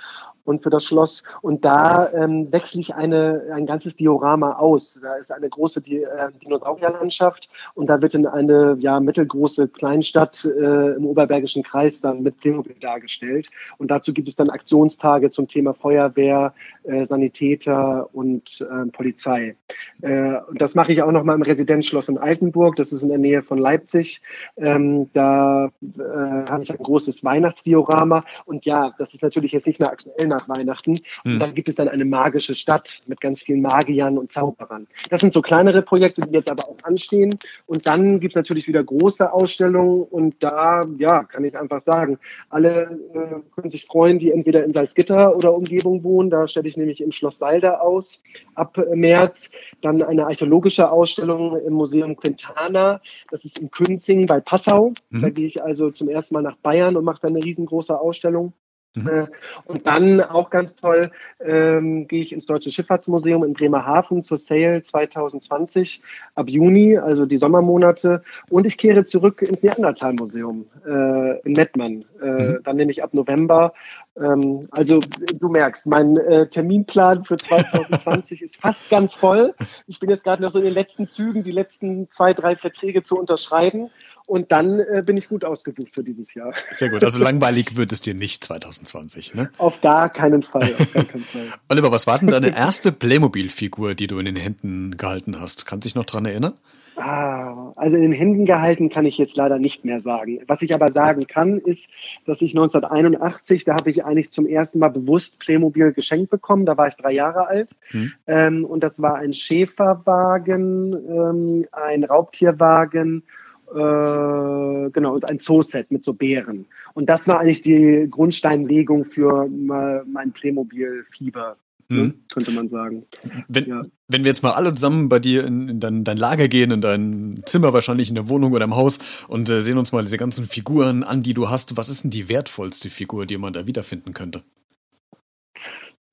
und 0.45 0.63
für 0.63 0.69
das 0.69 0.83
Schloss. 0.85 1.23
Und 1.41 1.65
da 1.65 2.11
ähm, 2.13 2.51
wechsle 2.51 2.81
ich 2.81 2.95
eine, 2.95 3.43
ein 3.53 3.65
ganzes 3.65 3.95
Diorama 3.95 4.53
aus. 4.53 4.99
Da 5.01 5.15
ist 5.15 5.31
eine 5.31 5.49
große 5.49 5.81
Di 5.81 6.03
äh, 6.03 6.31
Dinosaurierlandschaft 6.43 7.49
und 7.75 7.87
da 7.87 8.01
wird 8.01 8.15
in 8.15 8.25
eine 8.25 8.77
ja, 8.79 8.99
mittelgroße 8.99 9.67
Kleinstadt 9.67 10.45
äh, 10.45 10.95
im 10.95 11.05
Oberbergischen 11.05 11.63
Kreis 11.63 12.01
dann 12.01 12.23
mit 12.23 12.39
Playmobil 12.39 12.75
dargestellt. 12.79 13.49
Und 13.77 13.91
dazu 13.91 14.13
gibt 14.13 14.27
es 14.27 14.35
dann 14.35 14.49
Aktionstage 14.49 15.29
zum 15.29 15.47
Thema 15.47 15.73
Feuerwehr, 15.73 16.53
äh, 16.83 17.05
Sanitäter 17.05 18.09
und 18.13 18.61
äh, 18.61 18.89
Polizei. 18.91 19.55
Äh, 20.01 20.33
das 20.55 20.75
mache 20.75 20.93
ich 20.93 21.01
auch 21.01 21.11
nochmal 21.11 21.35
im 21.35 21.41
Residenzschloss 21.41 22.09
in 22.09 22.17
Altenburg. 22.17 22.75
Das 22.75 22.91
ist 22.91 23.03
in 23.03 23.09
der 23.09 23.17
Nähe 23.17 23.43
von 23.43 23.57
Leipzig. 23.57 24.21
Ähm, 24.57 25.09
da 25.13 25.65
äh, 25.81 26.49
habe 26.49 26.63
ich 26.63 26.71
ein 26.71 26.77
großes 26.77 27.23
Weihnachtsdiorama. 27.23 28.23
Und 28.45 28.65
ja, 28.65 28.93
das 28.97 29.13
ist 29.13 29.23
natürlich 29.23 29.51
jetzt 29.51 29.67
nicht 29.67 29.79
mehr 29.79 29.91
aktuell 29.91 30.27
nach 30.29 30.47
Weihnachten. 30.47 30.91
Und 31.23 31.33
mhm. 31.33 31.39
dann 31.39 31.53
gibt 31.53 31.69
es 31.69 31.75
dann 31.75 31.89
eine 31.89 32.05
magische 32.05 32.55
Stadt 32.55 33.01
mit 33.07 33.19
ganz 33.19 33.41
vielen 33.41 33.61
Magiern 33.61 34.17
und 34.17 34.31
Zauberern. 34.31 34.87
Das 35.09 35.21
sind 35.21 35.33
so 35.33 35.41
kleinere 35.41 35.81
Projekte, 35.81 36.21
die 36.21 36.33
jetzt 36.33 36.49
aber 36.49 36.67
auch 36.67 36.77
anstehen. 36.83 37.37
Und 37.65 37.85
dann 37.85 38.19
gibt 38.19 38.33
es 38.33 38.35
natürlich 38.35 38.67
wieder 38.67 38.83
große 38.83 39.31
Ausstellungen. 39.31 40.03
Und 40.03 40.35
da, 40.43 40.85
ja, 40.97 41.23
kann 41.23 41.43
ich 41.43 41.57
einfach 41.57 41.81
sagen, 41.81 42.19
alle 42.49 42.99
äh, 43.13 43.41
können 43.55 43.69
sich 43.69 43.85
freuen, 43.85 44.19
die 44.19 44.31
entweder 44.31 44.63
in 44.63 44.73
Salzgitter 44.73 45.35
oder 45.35 45.53
Umgebung 45.53 46.03
wohnen. 46.03 46.29
Da 46.29 46.47
stelle 46.47 46.69
ich 46.69 46.77
nämlich 46.77 47.01
im 47.01 47.11
Schloss 47.11 47.39
Salda 47.39 47.79
aus 47.79 48.21
ab 48.55 48.77
März. 48.93 49.49
Dann 49.81 50.01
eine 50.01 50.25
archäologische 50.25 50.91
Ausstellung 50.91 51.57
im 51.59 51.73
Museum 51.73 52.15
Quintana. 52.15 53.01
Das 53.31 53.45
ist 53.45 53.59
in 53.59 53.71
Künzing 53.71 54.25
bei 54.25 54.39
Passau. 54.39 54.93
Mhm. 55.09 55.21
Da 55.21 55.29
gehe 55.29 55.47
ich 55.47 55.63
also 55.63 55.91
zum 55.91 56.09
ersten 56.09 56.35
Mal 56.35 56.41
nach 56.41 56.57
Bayern 56.57 56.95
und 56.95 57.03
mache 57.03 57.21
dann 57.21 57.35
eine 57.35 57.43
riesengroße 57.43 57.99
Ausstellung. 57.99 58.53
Mhm. 58.95 59.07
Äh, 59.07 59.27
und 59.65 59.85
dann 59.85 60.21
auch 60.21 60.49
ganz 60.49 60.75
toll, 60.75 61.11
ähm, 61.39 62.07
gehe 62.07 62.21
ich 62.21 62.31
ins 62.31 62.45
Deutsche 62.45 62.71
Schifffahrtsmuseum 62.71 63.43
in 63.43 63.53
Bremerhaven 63.53 64.23
zur 64.23 64.37
Sale 64.37 64.81
2020 64.81 66.01
ab 66.35 66.49
Juni, 66.49 66.97
also 66.97 67.25
die 67.25 67.37
Sommermonate. 67.37 68.23
Und 68.49 68.65
ich 68.65 68.77
kehre 68.77 69.05
zurück 69.05 69.41
ins 69.41 69.61
Neandertal-Museum 69.61 70.65
äh, 70.85 71.39
in 71.41 71.53
Mettmann. 71.53 72.05
Äh, 72.21 72.25
mhm. 72.25 72.59
Dann 72.63 72.75
nämlich 72.77 73.03
ab 73.03 73.13
November. 73.13 73.73
Ähm, 74.17 74.67
also 74.71 74.99
du 74.99 75.49
merkst, 75.49 75.85
mein 75.85 76.17
äh, 76.17 76.47
Terminplan 76.49 77.25
für 77.25 77.37
2020 77.37 78.41
ist 78.43 78.57
fast 78.57 78.89
ganz 78.89 79.13
voll. 79.13 79.53
Ich 79.87 79.99
bin 79.99 80.09
jetzt 80.09 80.23
gerade 80.23 80.41
noch 80.41 80.51
so 80.51 80.59
in 80.59 80.65
den 80.65 80.73
letzten 80.73 81.07
Zügen, 81.07 81.43
die 81.43 81.51
letzten 81.51 82.09
zwei, 82.09 82.33
drei 82.33 82.55
Verträge 82.55 83.03
zu 83.03 83.17
unterschreiben. 83.17 83.89
Und 84.29 84.51
dann 84.51 84.79
äh, 84.79 85.01
bin 85.03 85.17
ich 85.17 85.27
gut 85.27 85.43
ausgebucht 85.43 85.95
für 85.95 86.03
dieses 86.03 86.35
Jahr. 86.35 86.53
Sehr 86.71 86.89
gut. 86.89 87.03
Also 87.03 87.19
langweilig 87.19 87.77
wird 87.77 87.91
es 87.91 88.01
dir 88.01 88.13
nicht 88.13 88.43
2020, 88.43 89.33
ne? 89.33 89.49
Auf 89.57 89.81
gar 89.81 90.07
keinen 90.07 90.43
Fall. 90.43 90.61
Auf 90.61 90.93
gar 90.93 91.03
keinen 91.03 91.23
Fall. 91.23 91.47
Oliver, 91.69 91.91
was 91.91 92.05
war 92.05 92.19
denn 92.19 92.29
deine 92.29 92.55
erste 92.55 92.91
Playmobil-Figur, 92.91 93.95
die 93.95 94.05
du 94.05 94.19
in 94.19 94.25
den 94.25 94.35
Händen 94.35 94.97
gehalten 94.97 95.41
hast? 95.41 95.65
Kannst 95.65 95.85
du 95.85 95.87
dich 95.89 95.95
noch 95.95 96.05
dran 96.05 96.27
erinnern? 96.27 96.53
Ah, 96.95 97.71
also 97.75 97.95
in 97.95 98.03
den 98.03 98.11
Händen 98.11 98.45
gehalten 98.45 98.89
kann 98.89 99.05
ich 99.05 99.17
jetzt 99.17 99.35
leider 99.35 99.57
nicht 99.57 99.83
mehr 99.83 99.99
sagen. 99.99 100.41
Was 100.45 100.61
ich 100.61 100.75
aber 100.75 100.91
sagen 100.91 101.25
kann, 101.25 101.57
ist, 101.57 101.87
dass 102.27 102.43
ich 102.43 102.51
1981, 102.51 103.63
da 103.65 103.73
habe 103.77 103.89
ich 103.89 104.05
eigentlich 104.05 104.31
zum 104.31 104.45
ersten 104.45 104.77
Mal 104.77 104.89
bewusst 104.89 105.39
Playmobil 105.39 105.91
geschenkt 105.93 106.29
bekommen. 106.29 106.67
Da 106.67 106.77
war 106.77 106.87
ich 106.87 106.95
drei 106.95 107.13
Jahre 107.13 107.47
alt. 107.47 107.69
Hm. 107.87 108.11
Ähm, 108.27 108.65
und 108.65 108.83
das 108.83 109.01
war 109.01 109.15
ein 109.15 109.33
Schäferwagen, 109.33 110.93
ähm, 110.93 111.65
ein 111.71 112.03
Raubtierwagen 112.03 113.23
äh, 113.73 114.89
genau, 114.91 115.15
und 115.15 115.29
ein 115.29 115.39
Zooset 115.39 115.91
mit 115.91 116.03
so 116.03 116.13
Bären. 116.13 116.65
Und 116.93 117.07
das 117.07 117.27
war 117.27 117.39
eigentlich 117.39 117.61
die 117.61 118.07
Grundsteinlegung 118.09 119.05
für 119.05 119.47
mein 119.47 120.31
Playmobil-Fieber. 120.31 121.57
Ne, 121.91 122.03
mhm. 122.03 122.13
könnte 122.31 122.51
man 122.51 122.69
sagen. 122.69 123.03
Wenn, 123.47 123.65
ja. 123.65 123.81
wenn 124.07 124.23
wir 124.23 124.29
jetzt 124.29 124.43
mal 124.43 124.51
alle 124.51 124.71
zusammen 124.73 125.09
bei 125.09 125.17
dir 125.17 125.43
in, 125.43 125.67
in 125.67 125.79
dein, 125.79 126.03
dein, 126.03 126.17
Lager 126.17 126.47
gehen, 126.47 126.69
in 126.69 126.81
dein 126.81 127.41
Zimmer 127.47 127.73
wahrscheinlich, 127.73 128.09
in 128.09 128.15
der 128.15 128.29
Wohnung 128.29 128.53
oder 128.53 128.65
im 128.65 128.75
Haus 128.75 129.25
und 129.27 129.49
äh, 129.49 129.63
sehen 129.63 129.79
uns 129.79 129.91
mal 129.91 130.03
diese 130.03 130.17
ganzen 130.17 130.45
Figuren 130.45 131.03
an, 131.03 131.23
die 131.23 131.33
du 131.33 131.49
hast, 131.49 131.77
was 131.77 131.89
ist 131.89 132.03
denn 132.03 132.11
die 132.11 132.29
wertvollste 132.29 132.91
Figur, 132.91 133.25
die 133.25 133.39
man 133.39 133.53
da 133.53 133.65
wiederfinden 133.65 134.13
könnte? 134.13 134.43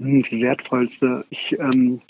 Hm, 0.00 0.22
die 0.22 0.40
wertvollste. 0.40 1.26
Ich 1.28 1.52
ähm, 1.58 1.72
hm, 1.72 2.00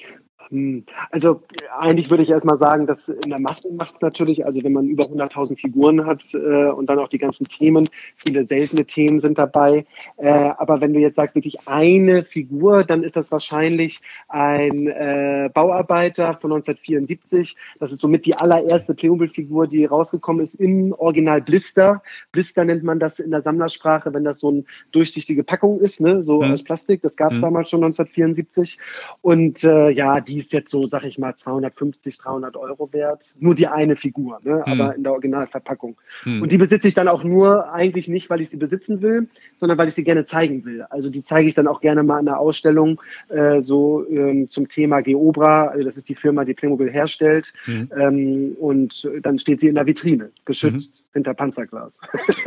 also 1.10 1.42
eigentlich 1.76 2.10
würde 2.10 2.22
ich 2.22 2.30
erstmal 2.30 2.58
sagen, 2.58 2.86
dass 2.86 3.08
in 3.08 3.30
der 3.30 3.40
Masse 3.40 3.70
macht 3.72 3.96
es 3.96 4.00
natürlich, 4.00 4.44
also 4.46 4.62
wenn 4.62 4.72
man 4.72 4.86
über 4.86 5.04
100.000 5.04 5.58
Figuren 5.58 6.06
hat 6.06 6.22
äh, 6.34 6.70
und 6.70 6.88
dann 6.88 6.98
auch 6.98 7.08
die 7.08 7.18
ganzen 7.18 7.46
Themen, 7.48 7.88
viele 8.16 8.46
seltene 8.46 8.84
Themen 8.84 9.18
sind 9.18 9.38
dabei. 9.38 9.86
Äh, 10.16 10.30
aber 10.30 10.80
wenn 10.80 10.92
du 10.92 11.00
jetzt 11.00 11.16
sagst, 11.16 11.34
wirklich 11.34 11.56
eine 11.66 12.24
Figur, 12.24 12.84
dann 12.84 13.02
ist 13.02 13.16
das 13.16 13.30
wahrscheinlich 13.32 14.00
ein 14.28 14.86
äh, 14.86 15.50
Bauarbeiter 15.52 16.34
von 16.34 16.52
1974. 16.52 17.56
Das 17.80 17.92
ist 17.92 18.00
somit 18.00 18.26
die 18.26 18.36
allererste 18.36 18.94
Playmobil-Figur, 18.94 19.66
die 19.66 19.84
rausgekommen 19.84 20.42
ist 20.42 20.54
im 20.54 20.92
Original 20.92 21.42
Blister. 21.42 22.02
Blister 22.32 22.64
nennt 22.64 22.84
man 22.84 23.00
das 23.00 23.18
in 23.18 23.30
der 23.30 23.42
Sammlersprache, 23.42 24.12
wenn 24.14 24.24
das 24.24 24.40
so 24.40 24.48
eine 24.48 24.64
durchsichtige 24.92 25.44
Packung 25.44 25.80
ist, 25.80 26.00
ne? 26.00 26.22
so 26.22 26.42
mhm. 26.42 26.52
aus 26.52 26.62
Plastik. 26.62 27.02
Das 27.02 27.16
gab 27.16 27.32
es 27.32 27.38
mhm. 27.38 27.42
damals 27.42 27.70
schon 27.70 27.82
1974. 27.82 28.78
Und 29.22 29.64
äh, 29.64 29.90
ja, 29.90 30.20
die 30.20 30.35
die 30.36 30.40
ist 30.40 30.52
jetzt 30.52 30.70
so, 30.70 30.86
sag 30.86 31.04
ich 31.04 31.16
mal, 31.16 31.34
250, 31.34 32.18
300 32.18 32.58
Euro 32.58 32.92
wert. 32.92 33.34
Nur 33.38 33.54
die 33.54 33.68
eine 33.68 33.96
Figur, 33.96 34.38
ne? 34.44 34.62
Hm. 34.66 34.80
aber 34.80 34.94
in 34.94 35.02
der 35.02 35.12
Originalverpackung. 35.12 35.96
Hm. 36.24 36.42
Und 36.42 36.52
die 36.52 36.58
besitze 36.58 36.88
ich 36.88 36.92
dann 36.92 37.08
auch 37.08 37.24
nur 37.24 37.72
eigentlich 37.72 38.06
nicht, 38.06 38.28
weil 38.28 38.42
ich 38.42 38.50
sie 38.50 38.58
besitzen 38.58 39.00
will, 39.00 39.28
sondern 39.58 39.78
weil 39.78 39.88
ich 39.88 39.94
sie 39.94 40.04
gerne 40.04 40.26
zeigen 40.26 40.66
will. 40.66 40.82
Also 40.90 41.08
die 41.08 41.24
zeige 41.24 41.48
ich 41.48 41.54
dann 41.54 41.66
auch 41.66 41.80
gerne 41.80 42.02
mal 42.02 42.18
in 42.18 42.26
der 42.26 42.38
Ausstellung 42.38 43.00
äh, 43.30 43.62
so 43.62 44.06
ähm, 44.10 44.50
zum 44.50 44.68
Thema 44.68 45.00
Geobra. 45.00 45.68
Also 45.68 45.84
das 45.86 45.96
ist 45.96 46.10
die 46.10 46.14
Firma, 46.14 46.44
die 46.44 46.52
Playmobil 46.52 46.90
herstellt. 46.90 47.54
Hm. 47.64 47.88
Ähm, 47.96 48.56
und 48.60 49.08
dann 49.22 49.38
steht 49.38 49.60
sie 49.60 49.68
in 49.68 49.74
der 49.74 49.86
Vitrine, 49.86 50.28
geschützt 50.44 51.02
mhm. 51.08 51.14
hinter 51.14 51.32
Panzerglas. 51.32 51.98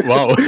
Wow. 0.03 0.38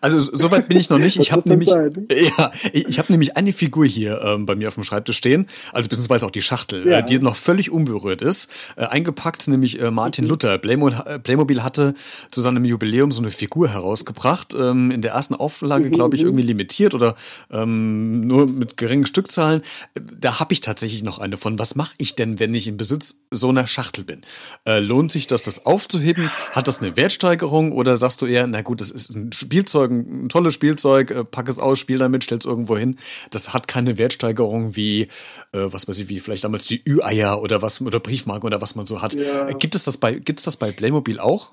Also 0.00 0.18
soweit 0.18 0.68
bin 0.68 0.78
ich 0.78 0.90
noch 0.90 0.98
nicht. 0.98 1.16
Ich 1.16 1.30
habe 1.30 1.48
nämlich, 1.48 1.68
ja, 1.68 2.50
ich, 2.72 2.88
ich 2.88 2.98
habe 2.98 3.12
nämlich 3.12 3.36
eine 3.36 3.52
Figur 3.52 3.86
hier 3.86 4.20
ähm, 4.24 4.46
bei 4.46 4.56
mir 4.56 4.66
auf 4.66 4.74
dem 4.74 4.82
Schreibtisch 4.82 5.16
stehen, 5.16 5.46
also 5.72 5.88
beziehungsweise 5.88 6.26
auch 6.26 6.32
die 6.32 6.41
Schachtel, 6.42 6.86
ja. 6.86 6.98
äh, 6.98 7.04
die 7.04 7.18
noch 7.18 7.36
völlig 7.36 7.70
unberührt 7.70 8.22
ist, 8.22 8.50
äh, 8.76 8.84
eingepackt, 8.84 9.48
nämlich 9.48 9.80
äh, 9.80 9.90
Martin 9.90 10.26
Luther. 10.26 10.58
Playmobil, 10.58 10.98
äh, 11.06 11.18
Playmobil 11.18 11.62
hatte 11.62 11.94
zu 12.30 12.40
seinem 12.40 12.64
Jubiläum 12.64 13.12
so 13.12 13.22
eine 13.22 13.30
Figur 13.30 13.68
herausgebracht, 13.68 14.54
ähm, 14.54 14.90
in 14.90 15.02
der 15.02 15.12
ersten 15.12 15.34
Auflage, 15.34 15.86
mhm, 15.86 15.92
glaube 15.92 16.16
ich, 16.16 16.22
mhm. 16.22 16.28
irgendwie 16.28 16.46
limitiert 16.46 16.94
oder 16.94 17.14
ähm, 17.50 18.26
nur 18.26 18.46
mit 18.46 18.76
geringen 18.76 19.06
Stückzahlen. 19.06 19.62
Da 19.94 20.40
habe 20.40 20.52
ich 20.52 20.60
tatsächlich 20.60 21.02
noch 21.02 21.18
eine 21.18 21.36
von. 21.36 21.58
Was 21.58 21.74
mache 21.74 21.94
ich 21.98 22.14
denn, 22.14 22.40
wenn 22.40 22.54
ich 22.54 22.66
im 22.66 22.76
Besitz 22.76 23.20
so 23.30 23.48
einer 23.48 23.66
Schachtel 23.66 24.04
bin? 24.04 24.22
Äh, 24.66 24.80
lohnt 24.80 25.12
sich 25.12 25.26
das, 25.26 25.42
das 25.42 25.66
aufzuheben? 25.66 26.30
Hat 26.52 26.68
das 26.68 26.80
eine 26.80 26.96
Wertsteigerung 26.96 27.72
oder 27.72 27.96
sagst 27.96 28.22
du 28.22 28.26
eher, 28.26 28.46
na 28.46 28.62
gut, 28.62 28.80
das 28.80 28.90
ist 28.90 29.14
ein 29.14 29.32
Spielzeug, 29.32 29.90
ein 29.90 30.28
tolles 30.28 30.54
Spielzeug, 30.54 31.10
äh, 31.10 31.24
pack 31.24 31.48
es 31.48 31.58
aus, 31.58 31.78
spiel 31.78 31.98
damit, 31.98 32.24
stell 32.24 32.38
es 32.38 32.44
irgendwo 32.44 32.76
hin. 32.76 32.96
Das 33.30 33.52
hat 33.52 33.68
keine 33.68 33.98
Wertsteigerung 33.98 34.76
wie, 34.76 35.02
äh, 35.02 35.08
was 35.52 35.88
weiß 35.88 35.98
ich, 36.00 36.08
wie 36.08 36.20
vielleicht 36.20 36.31
damals 36.40 36.66
die 36.66 36.82
Ü-Eier 36.86 37.40
oder 37.42 37.62
was 37.62 37.80
oder 37.80 38.00
Briefmarken 38.00 38.46
oder 38.46 38.60
was 38.60 38.74
man 38.74 38.86
so 38.86 39.02
hat. 39.02 39.14
Ja. 39.14 39.52
Gibt 39.52 39.74
es 39.74 39.84
das 39.84 39.98
bei, 39.98 40.14
gibt's 40.14 40.44
das 40.44 40.56
bei 40.56 40.72
Playmobil 40.72 41.20
auch? 41.20 41.50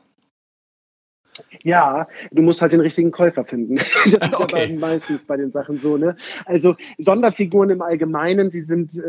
Ja, 1.63 2.07
du 2.31 2.41
musst 2.41 2.61
halt 2.61 2.71
den 2.71 2.79
richtigen 2.79 3.11
Käufer 3.11 3.45
finden. 3.45 3.77
Das 4.19 4.29
ist 4.29 4.39
okay. 4.39 4.69
aber 4.71 4.79
meistens 4.79 5.25
bei 5.25 5.37
den 5.37 5.51
Sachen 5.51 5.77
so, 5.77 5.97
ne? 5.97 6.15
Also 6.45 6.75
Sonderfiguren 6.97 7.69
im 7.69 7.81
Allgemeinen, 7.81 8.49
die 8.49 8.61
sind, 8.61 8.95
äh, 8.95 9.01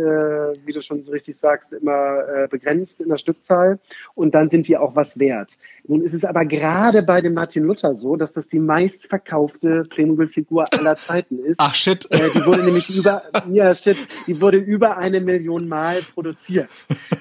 wie 0.65 0.73
du 0.73 0.83
schon 0.83 1.03
so 1.03 1.13
richtig 1.13 1.39
sagst, 1.39 1.73
immer 1.73 2.29
äh, 2.29 2.49
begrenzt 2.49 3.01
in 3.01 3.09
der 3.09 3.17
Stückzahl 3.17 3.79
und 4.15 4.35
dann 4.35 4.51
sind 4.51 4.69
die 4.69 4.77
auch 4.77 4.95
was 4.95 5.19
wert. 5.19 5.57
Nun 5.87 6.03
ist 6.03 6.13
es 6.13 6.25
aber 6.25 6.45
gerade 6.45 7.03
bei 7.03 7.21
dem 7.21 7.35
Martin 7.35 7.65
Luther 7.65 7.95
so, 7.95 8.17
dass 8.17 8.33
das 8.33 8.49
die 8.49 8.59
meistverkaufte 8.59 9.85
Playmobil-Figur 9.89 10.65
aller 10.79 10.97
Zeiten 10.97 11.39
ist. 11.39 11.57
Ach 11.59 11.75
shit. 11.75 12.07
Äh, 12.11 12.19
die 12.35 12.47
wurde 12.47 12.65
nämlich 12.65 12.97
über, 12.97 13.23
ja 13.51 13.75
shit, 13.75 13.97
die 14.27 14.41
wurde 14.41 14.59
über 14.59 14.97
eine 14.97 15.21
Million 15.21 15.69
Mal 15.69 15.99
produziert. 16.15 16.69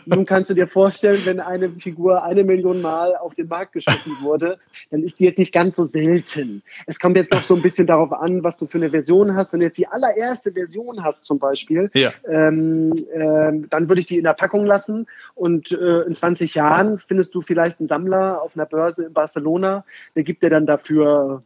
Nun 0.05 0.25
kannst 0.25 0.49
du 0.49 0.53
dir 0.53 0.67
vorstellen, 0.67 1.19
wenn 1.25 1.39
eine 1.39 1.69
Figur 1.69 2.23
eine 2.23 2.43
Million 2.43 2.81
Mal 2.81 3.15
auf 3.15 3.35
den 3.35 3.47
Markt 3.47 3.73
geschmissen 3.73 4.13
wurde, 4.21 4.57
dann 4.91 4.98
ist 5.03 5.19
die 5.19 5.25
jetzt 5.25 5.37
nicht 5.37 5.53
ganz 5.53 5.75
so 5.75 5.85
selten. 5.85 6.63
Es 6.85 6.99
kommt 6.99 7.17
jetzt 7.17 7.33
noch 7.33 7.41
so 7.41 7.55
ein 7.55 7.61
bisschen 7.61 7.87
darauf 7.87 8.11
an, 8.13 8.43
was 8.43 8.57
du 8.57 8.67
für 8.67 8.77
eine 8.77 8.89
Version 8.89 9.35
hast. 9.35 9.53
Wenn 9.53 9.59
du 9.59 9.65
jetzt 9.65 9.77
die 9.77 9.87
allererste 9.87 10.51
Version 10.51 11.03
hast 11.03 11.25
zum 11.25 11.39
Beispiel, 11.39 11.89
ja. 11.93 12.11
ähm, 12.27 12.93
ähm, 13.13 13.69
dann 13.69 13.89
würde 13.89 14.01
ich 14.01 14.07
die 14.07 14.17
in 14.17 14.23
der 14.23 14.33
Packung 14.33 14.65
lassen 14.65 15.07
und 15.35 15.71
äh, 15.71 16.01
in 16.01 16.15
20 16.15 16.55
Jahren 16.55 16.99
findest 16.99 17.33
du 17.35 17.41
vielleicht 17.41 17.79
einen 17.79 17.87
Sammler 17.87 18.41
auf 18.41 18.55
einer 18.55 18.65
Börse 18.65 19.05
in 19.05 19.13
Barcelona, 19.13 19.85
der 20.15 20.23
gibt 20.23 20.43
dir 20.43 20.49
dann 20.49 20.65
dafür 20.65 21.41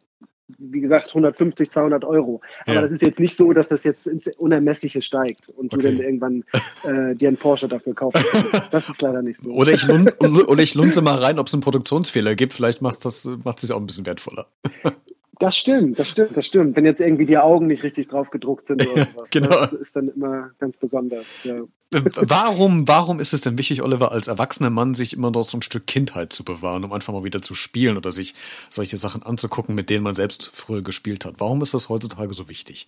wie 0.58 0.82
gesagt, 0.82 1.10
150, 1.10 1.71
200 1.71 2.03
Euro. 2.03 2.41
Aber 2.65 2.75
ja. 2.75 2.82
das 2.82 2.91
ist 2.91 3.01
jetzt 3.01 3.19
nicht 3.19 3.38
so, 3.38 3.53
dass 3.53 3.69
das 3.69 3.84
jetzt 3.84 4.08
ins 4.08 4.27
Unermessliche 4.38 5.01
steigt 5.01 5.49
und 5.49 5.73
okay. 5.73 5.84
du 5.84 5.88
dann 5.89 5.99
irgendwann 5.99 6.43
äh, 6.84 7.15
dir 7.15 7.29
einen 7.29 7.38
Porsche 7.38 7.67
dafür 7.67 7.93
kaufst. 7.93 8.23
Das 8.71 8.89
ist 8.89 9.01
leider 9.01 9.21
nicht 9.21 9.43
so. 9.43 9.51
Oder 9.51 9.71
ich, 9.71 9.86
lunze, 9.88 10.17
oder 10.19 10.63
ich 10.63 10.73
lunze 10.73 11.01
mal 11.01 11.15
rein, 11.15 11.38
ob 11.38 11.47
es 11.47 11.53
einen 11.53 11.62
Produktionsfehler 11.62 12.36
gibt. 12.36 12.53
Vielleicht 12.53 12.82
macht 12.82 13.06
das 13.06 13.29
macht 13.43 13.62
es 13.62 13.71
auch 13.71 13.77
ein 13.77 13.86
bisschen 13.86 14.06
wertvoller. 14.06 14.47
Das 15.43 15.58
stimmt, 15.58 15.99
das 15.99 16.08
stimmt, 16.08 16.38
das 16.38 16.45
stimmt. 16.45 16.77
Wenn 16.77 16.86
jetzt 16.86 17.01
irgendwie 17.01 17.25
die 17.25 17.38
Augen 17.38 17.67
nicht 17.67 17.84
richtig 17.84 18.08
drauf 18.08 18.29
gedruckt 18.29 18.67
sind 18.67 18.82
oder 18.82 19.03
sowas. 19.06 19.29
genau. 19.29 19.49
Das 19.49 19.73
ist 19.73 19.93
dann 19.93 20.08
immer 20.08 20.51
ganz 20.58 20.77
besonders. 20.77 21.43
Ja. 21.43 21.56
Warum, 21.91 22.88
warum 22.88 23.19
ist 23.19 23.34
es 23.34 23.41
denn 23.41 23.58
wichtig, 23.58 23.84
Oliver, 23.84 24.13
als 24.13 24.29
erwachsener 24.29 24.69
Mann 24.69 24.95
sich 24.95 25.12
immer 25.12 25.32
noch 25.32 25.43
so 25.43 25.58
ein 25.58 25.62
Stück 25.62 25.86
Kindheit 25.86 26.32
zu 26.32 26.45
bewahren, 26.45 26.86
um 26.86 26.93
einfach 26.93 27.12
mal 27.12 27.25
wieder 27.25 27.41
zu 27.41 27.56
spielen 27.56 27.97
oder 27.97 28.13
sich 28.13 28.36
solche 28.69 28.95
Sachen 28.95 29.21
anzugucken, 29.21 29.75
mit 29.75 29.89
denen 29.89 30.06
man 30.06 30.15
selbst 30.15 30.49
früher 30.56 30.82
gespielt 30.82 31.25
hat? 31.25 31.34
Warum 31.39 31.62
ist 31.62 31.73
das 31.73 31.89
heutzutage 31.89 32.34
so 32.34 32.47
wichtig? 32.47 32.88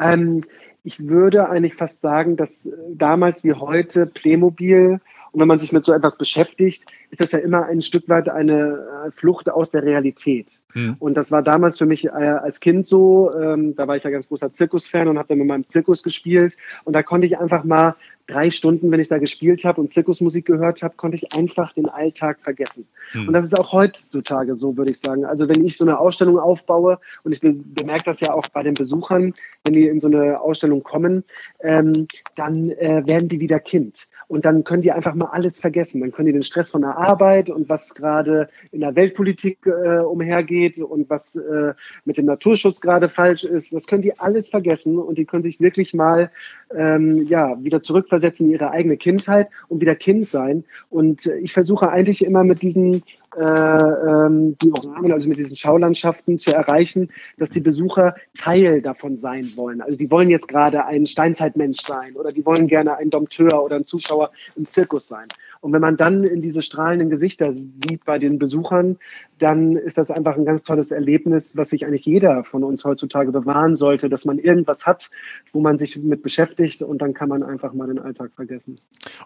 Ähm, 0.00 0.40
ich 0.82 0.98
würde 0.98 1.48
eigentlich 1.48 1.76
fast 1.76 2.00
sagen, 2.00 2.36
dass 2.36 2.68
damals 2.88 3.44
wie 3.44 3.52
heute 3.52 4.04
Playmobil 4.06 4.98
und 5.32 5.40
wenn 5.40 5.48
man 5.48 5.58
sich 5.58 5.72
mit 5.72 5.84
so 5.84 5.92
etwas 5.92 6.16
beschäftigt, 6.16 6.84
ist 7.10 7.20
das 7.20 7.32
ja 7.32 7.38
immer 7.38 7.66
ein 7.66 7.82
Stück 7.82 8.08
weit 8.08 8.28
eine 8.28 8.80
äh, 9.06 9.10
Flucht 9.10 9.48
aus 9.50 9.70
der 9.70 9.82
Realität. 9.82 10.46
Mhm. 10.74 10.96
Und 10.98 11.14
das 11.14 11.30
war 11.30 11.42
damals 11.42 11.78
für 11.78 11.86
mich 11.86 12.06
äh, 12.06 12.08
als 12.08 12.60
Kind 12.60 12.86
so. 12.86 13.32
Ähm, 13.34 13.74
da 13.76 13.86
war 13.86 13.96
ich 13.96 14.04
ja 14.04 14.10
ganz 14.10 14.28
großer 14.28 14.52
Zirkusfan 14.52 15.08
und 15.08 15.18
habe 15.18 15.28
dann 15.28 15.38
mit 15.38 15.46
meinem 15.46 15.66
Zirkus 15.68 16.02
gespielt. 16.02 16.54
Und 16.84 16.94
da 16.94 17.02
konnte 17.02 17.26
ich 17.26 17.38
einfach 17.38 17.64
mal 17.64 17.94
drei 18.26 18.50
Stunden, 18.50 18.90
wenn 18.90 19.00
ich 19.00 19.08
da 19.08 19.18
gespielt 19.18 19.64
habe 19.64 19.80
und 19.80 19.92
Zirkusmusik 19.92 20.46
gehört 20.46 20.82
habe, 20.82 20.94
konnte 20.96 21.16
ich 21.16 21.32
einfach 21.32 21.72
den 21.72 21.88
Alltag 21.88 22.38
vergessen. 22.40 22.86
Mhm. 23.12 23.28
Und 23.28 23.34
das 23.34 23.44
ist 23.44 23.58
auch 23.58 23.72
heutzutage 23.72 24.56
so, 24.56 24.76
würde 24.76 24.92
ich 24.92 25.00
sagen. 25.00 25.24
Also 25.24 25.48
wenn 25.48 25.64
ich 25.64 25.76
so 25.76 25.84
eine 25.84 25.98
Ausstellung 25.98 26.38
aufbaue 26.38 26.98
und 27.24 27.32
ich 27.32 27.40
bemerke 27.40 28.04
das 28.04 28.20
ja 28.20 28.32
auch 28.32 28.46
bei 28.48 28.62
den 28.62 28.74
Besuchern, 28.74 29.34
wenn 29.64 29.74
die 29.74 29.86
in 29.86 30.00
so 30.00 30.06
eine 30.06 30.40
Ausstellung 30.40 30.82
kommen, 30.82 31.24
ähm, 31.62 32.06
dann 32.36 32.70
äh, 32.70 33.02
werden 33.06 33.28
die 33.28 33.40
wieder 33.40 33.58
Kind. 33.58 34.06
Und 34.30 34.44
dann 34.44 34.62
können 34.62 34.82
die 34.82 34.92
einfach 34.92 35.16
mal 35.16 35.30
alles 35.32 35.58
vergessen. 35.58 36.00
Dann 36.00 36.12
können 36.12 36.26
die 36.26 36.32
den 36.32 36.44
Stress 36.44 36.70
von 36.70 36.82
der 36.82 36.96
Arbeit 36.96 37.50
und 37.50 37.68
was 37.68 37.94
gerade 37.94 38.48
in 38.70 38.80
der 38.80 38.94
Weltpolitik 38.94 39.66
äh, 39.66 39.98
umhergeht 39.98 40.78
und 40.78 41.10
was 41.10 41.34
äh, 41.34 41.74
mit 42.04 42.16
dem 42.16 42.26
Naturschutz 42.26 42.80
gerade 42.80 43.08
falsch 43.08 43.42
ist, 43.42 43.72
das 43.72 43.88
können 43.88 44.02
die 44.02 44.16
alles 44.20 44.48
vergessen 44.48 44.98
und 44.98 45.18
die 45.18 45.24
können 45.24 45.42
sich 45.42 45.58
wirklich 45.58 45.94
mal 45.94 46.30
ähm, 46.76 47.26
ja 47.26 47.62
wieder 47.62 47.82
zurückversetzen 47.82 48.46
in 48.46 48.52
ihre 48.52 48.70
eigene 48.70 48.96
Kindheit 48.96 49.48
und 49.68 49.80
wieder 49.80 49.94
Kind 49.94 50.28
sein. 50.28 50.64
Und 50.88 51.26
äh, 51.26 51.38
ich 51.38 51.52
versuche 51.52 51.90
eigentlich 51.90 52.24
immer 52.24 52.44
mit 52.44 52.62
diesen 52.62 53.02
äh, 53.36 53.42
ähm, 53.42 54.56
Dioramen, 54.58 55.12
also 55.12 55.28
mit 55.28 55.38
diesen 55.38 55.56
Schaulandschaften 55.56 56.38
zu 56.38 56.52
erreichen, 56.52 57.08
dass 57.38 57.50
die 57.50 57.60
Besucher 57.60 58.14
Teil 58.36 58.82
davon 58.82 59.16
sein 59.16 59.44
wollen. 59.56 59.80
Also 59.80 59.96
die 59.96 60.10
wollen 60.10 60.30
jetzt 60.30 60.48
gerade 60.48 60.84
ein 60.86 61.06
Steinzeitmensch 61.06 61.80
sein 61.80 62.16
oder 62.16 62.32
die 62.32 62.44
wollen 62.44 62.66
gerne 62.66 62.96
ein 62.96 63.10
Dompteur 63.10 63.62
oder 63.62 63.76
ein 63.76 63.86
Zuschauer 63.86 64.30
im 64.56 64.66
Zirkus 64.66 65.08
sein. 65.08 65.28
Und 65.60 65.72
wenn 65.72 65.80
man 65.80 65.96
dann 65.96 66.24
in 66.24 66.40
diese 66.40 66.62
strahlenden 66.62 67.10
Gesichter 67.10 67.52
sieht 67.52 68.04
bei 68.06 68.18
den 68.18 68.38
Besuchern, 68.38 68.98
dann 69.38 69.76
ist 69.76 69.98
das 69.98 70.10
einfach 70.10 70.36
ein 70.36 70.46
ganz 70.46 70.62
tolles 70.62 70.90
Erlebnis, 70.90 71.56
was 71.56 71.70
sich 71.70 71.84
eigentlich 71.84 72.06
jeder 72.06 72.44
von 72.44 72.64
uns 72.64 72.84
heutzutage 72.84 73.30
bewahren 73.30 73.76
sollte, 73.76 74.08
dass 74.08 74.24
man 74.24 74.38
irgendwas 74.38 74.86
hat, 74.86 75.10
wo 75.52 75.60
man 75.60 75.76
sich 75.76 75.96
mit 75.98 76.22
beschäftigt 76.22 76.82
und 76.82 77.02
dann 77.02 77.12
kann 77.12 77.28
man 77.28 77.42
einfach 77.42 77.74
mal 77.74 77.88
den 77.88 77.98
Alltag 77.98 78.32
vergessen. 78.34 78.80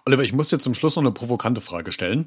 Oliver, 0.06 0.22
ich 0.22 0.32
muss 0.32 0.48
dir 0.50 0.58
zum 0.58 0.74
Schluss 0.74 0.96
noch 0.96 1.04
eine 1.04 1.12
provokante 1.12 1.60
Frage 1.60 1.92
stellen. 1.92 2.26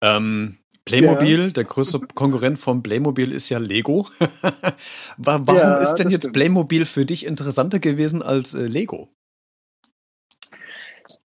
Ähm, 0.00 0.56
Playmobil, 0.84 1.40
ja. 1.40 1.48
der 1.48 1.64
größte 1.64 2.00
Konkurrent 2.14 2.58
von 2.58 2.82
Playmobil 2.82 3.32
ist 3.32 3.48
ja 3.48 3.58
Lego. 3.58 4.06
Warum 5.18 5.56
ja, 5.56 5.74
ist 5.76 5.96
denn 5.96 6.10
jetzt 6.10 6.24
stimmt. 6.24 6.34
Playmobil 6.34 6.84
für 6.84 7.04
dich 7.04 7.26
interessanter 7.26 7.78
gewesen 7.78 8.22
als 8.22 8.54
äh, 8.54 8.66
Lego? 8.66 9.08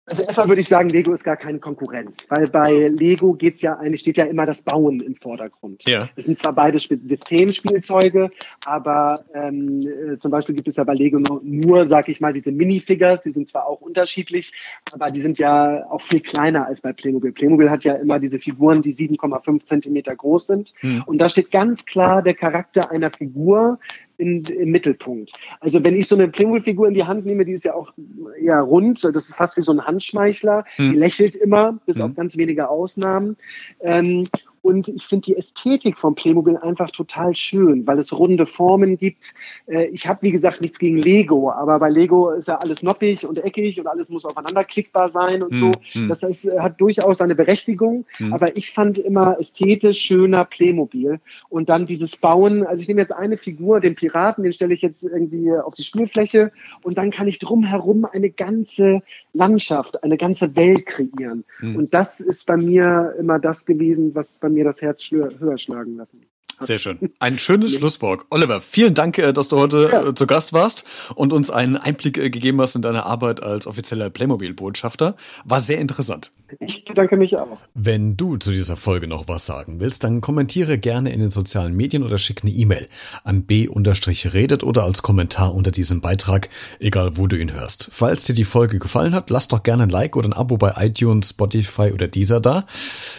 Also 0.09 0.23
erstmal 0.23 0.47
würde 0.49 0.61
ich 0.61 0.67
sagen, 0.67 0.89
Lego 0.89 1.13
ist 1.13 1.23
gar 1.23 1.37
keine 1.37 1.59
Konkurrenz, 1.59 2.17
weil 2.29 2.47
bei 2.47 2.87
Lego 2.87 3.33
geht 3.33 3.61
ja 3.61 3.77
eigentlich 3.77 4.01
steht 4.01 4.17
ja 4.17 4.25
immer 4.25 4.45
das 4.45 4.63
Bauen 4.63 5.01
im 5.01 5.15
Vordergrund. 5.15 5.83
Ja. 5.87 6.09
Es 6.15 6.25
sind 6.25 6.39
zwar 6.39 6.53
beide 6.53 6.79
Systemspielzeuge, 6.79 8.31
aber 8.65 9.23
ähm, 9.33 9.81
äh, 9.81 10.17
zum 10.17 10.31
Beispiel 10.31 10.55
gibt 10.55 10.67
es 10.67 10.77
ja 10.77 10.83
bei 10.83 10.93
Lego 10.93 11.17
nur, 11.19 11.41
nur 11.43 11.87
sag 11.87 12.09
ich 12.09 12.21
mal, 12.21 12.33
diese 12.33 12.51
Minifigures, 12.51 13.21
die 13.21 13.29
sind 13.29 13.47
zwar 13.47 13.67
auch 13.67 13.81
unterschiedlich, 13.81 14.51
aber 14.91 15.11
die 15.11 15.21
sind 15.21 15.37
ja 15.37 15.85
auch 15.89 16.01
viel 16.01 16.21
kleiner 16.21 16.65
als 16.65 16.81
bei 16.81 16.93
Playmobil. 16.93 17.31
Playmobil 17.31 17.69
hat 17.69 17.83
ja 17.83 17.93
immer 17.93 18.19
diese 18.19 18.39
Figuren, 18.39 18.81
die 18.81 18.95
7,5 18.95 19.65
Zentimeter 19.65 20.15
groß 20.15 20.47
sind. 20.47 20.73
Mhm. 20.81 21.03
Und 21.05 21.19
da 21.19 21.29
steht 21.29 21.51
ganz 21.51 21.85
klar 21.85 22.23
der 22.23 22.33
Charakter 22.33 22.89
einer 22.89 23.11
Figur 23.11 23.79
in, 24.19 24.43
im 24.43 24.69
Mittelpunkt. 24.69 25.31
Also 25.59 25.83
wenn 25.83 25.95
ich 25.95 26.07
so 26.07 26.15
eine 26.15 26.27
Playmobil-Figur 26.27 26.87
in 26.87 26.93
die 26.93 27.05
Hand 27.05 27.25
nehme, 27.25 27.45
die 27.45 27.53
ist 27.53 27.63
ja 27.63 27.73
auch 27.73 27.93
ja 28.41 28.59
rund, 28.59 29.03
das 29.03 29.15
ist 29.15 29.35
fast 29.35 29.57
wie 29.57 29.61
so 29.61 29.71
ein 29.71 29.85
Handschmeichler, 29.85 30.65
hm. 30.75 30.91
die 30.91 30.97
lächelt 30.97 31.35
immer, 31.35 31.79
bis 31.85 31.95
hm. 31.95 32.03
auf 32.03 32.15
ganz 32.15 32.37
wenige 32.37 32.69
Ausnahmen. 32.69 33.37
Ähm, 33.81 34.27
und 34.61 34.87
ich 34.87 35.05
finde 35.05 35.25
die 35.25 35.37
Ästhetik 35.37 35.97
von 35.97 36.15
Playmobil 36.15 36.57
einfach 36.57 36.91
total 36.91 37.35
schön, 37.35 37.85
weil 37.87 37.99
es 37.99 38.17
runde 38.17 38.45
Formen 38.45 38.97
gibt. 38.97 39.33
Äh, 39.67 39.85
ich 39.87 40.07
habe, 40.07 40.21
wie 40.23 40.31
gesagt, 40.31 40.61
nichts 40.61 40.79
gegen 40.79 40.97
Lego, 40.97 41.51
aber 41.51 41.79
bei 41.79 41.89
Lego 41.89 42.31
ist 42.31 42.47
ja 42.47 42.57
alles 42.57 42.83
noppig 42.83 43.25
und 43.25 43.43
eckig 43.43 43.79
und 43.79 43.87
alles 43.87 44.09
muss 44.09 44.25
aufeinander 44.25 44.63
klickbar 44.63 45.09
sein 45.09 45.43
und 45.43 45.53
mm, 45.53 45.59
so. 45.59 45.71
Mm. 45.93 46.09
Das 46.09 46.23
heißt, 46.23 46.59
hat 46.59 46.79
durchaus 46.81 47.17
seine 47.19 47.35
Berechtigung. 47.35 48.05
Mm. 48.19 48.33
Aber 48.33 48.55
ich 48.57 48.71
fand 48.71 48.97
immer 48.97 49.39
ästhetisch 49.39 49.99
schöner 49.99 50.45
Playmobil. 50.45 51.19
Und 51.49 51.69
dann 51.69 51.85
dieses 51.85 52.17
Bauen, 52.17 52.65
also 52.65 52.81
ich 52.81 52.87
nehme 52.87 53.01
jetzt 53.01 53.13
eine 53.13 53.37
Figur, 53.37 53.79
den 53.79 53.95
Piraten, 53.95 54.43
den 54.43 54.53
stelle 54.53 54.73
ich 54.73 54.81
jetzt 54.81 55.03
irgendwie 55.03 55.51
auf 55.53 55.75
die 55.75 55.83
Spielfläche 55.83 56.51
und 56.83 56.97
dann 56.97 57.11
kann 57.11 57.27
ich 57.27 57.39
drumherum 57.39 58.05
eine 58.05 58.29
ganze 58.29 59.01
Landschaft, 59.33 60.03
eine 60.03 60.17
ganze 60.17 60.55
Welt 60.55 60.85
kreieren. 60.85 61.43
Mhm. 61.61 61.75
Und 61.75 61.93
das 61.93 62.19
ist 62.19 62.45
bei 62.45 62.57
mir 62.57 63.13
immer 63.19 63.39
das 63.39 63.65
gewesen, 63.65 64.15
was 64.15 64.39
bei 64.39 64.48
mir 64.49 64.65
das 64.65 64.81
Herz 64.81 65.09
höher 65.11 65.57
schlagen 65.57 65.95
lassen. 65.97 66.28
Sehr 66.59 66.79
schön. 66.79 67.11
Ein 67.19 67.39
schönes 67.39 67.75
Schlusswort. 67.75 68.25
Oliver, 68.29 68.61
vielen 68.61 68.93
Dank, 68.93 69.17
äh, 69.17 69.33
dass 69.33 69.47
du 69.47 69.57
heute 69.57 69.89
ja. 69.91 70.07
Äh, 70.07 70.13
zu 70.13 70.27
Gast 70.27 70.53
warst 70.53 70.85
und 71.15 71.33
uns 71.33 71.49
einen 71.49 71.77
Einblick 71.77 72.17
äh, 72.17 72.29
gegeben 72.29 72.59
hast 72.61 72.75
in 72.75 72.81
deine 72.81 73.05
Arbeit 73.05 73.41
als 73.41 73.65
offizieller 73.65 74.09
Playmobil-Botschafter. 74.09 75.15
War 75.45 75.59
sehr 75.59 75.79
interessant. 75.79 76.31
Ich 76.59 76.83
bedanke 76.83 77.15
mich 77.15 77.37
auch. 77.37 77.59
Wenn 77.75 78.17
du 78.17 78.37
zu 78.37 78.51
dieser 78.51 78.75
Folge 78.75 79.07
noch 79.07 79.27
was 79.27 79.45
sagen 79.45 79.79
willst, 79.79 80.03
dann 80.03 80.21
kommentiere 80.21 80.77
gerne 80.77 81.11
in 81.11 81.19
den 81.19 81.29
sozialen 81.29 81.75
Medien 81.75 82.03
oder 82.03 82.17
schick 82.17 82.41
eine 82.43 82.51
E-Mail 82.51 82.87
an 83.23 83.43
b-redet 83.43 84.63
oder 84.63 84.83
als 84.83 85.01
Kommentar 85.01 85.53
unter 85.53 85.71
diesem 85.71 86.01
Beitrag, 86.01 86.49
egal 86.79 87.17
wo 87.17 87.27
du 87.27 87.37
ihn 87.37 87.53
hörst. 87.53 87.89
Falls 87.91 88.23
dir 88.23 88.33
die 88.33 88.45
Folge 88.45 88.79
gefallen 88.79 89.13
hat, 89.13 89.29
lass 89.29 89.47
doch 89.47 89.63
gerne 89.63 89.83
ein 89.83 89.89
Like 89.89 90.15
oder 90.15 90.29
ein 90.29 90.33
Abo 90.33 90.57
bei 90.57 90.73
iTunes, 90.77 91.29
Spotify 91.29 91.91
oder 91.93 92.07
dieser 92.07 92.39
da. 92.39 92.65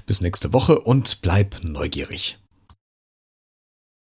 Bis 0.07 0.21
nächste 0.21 0.53
Woche 0.53 0.81
und 0.81 1.23
bleib 1.23 1.63
neugierig. 1.63 2.39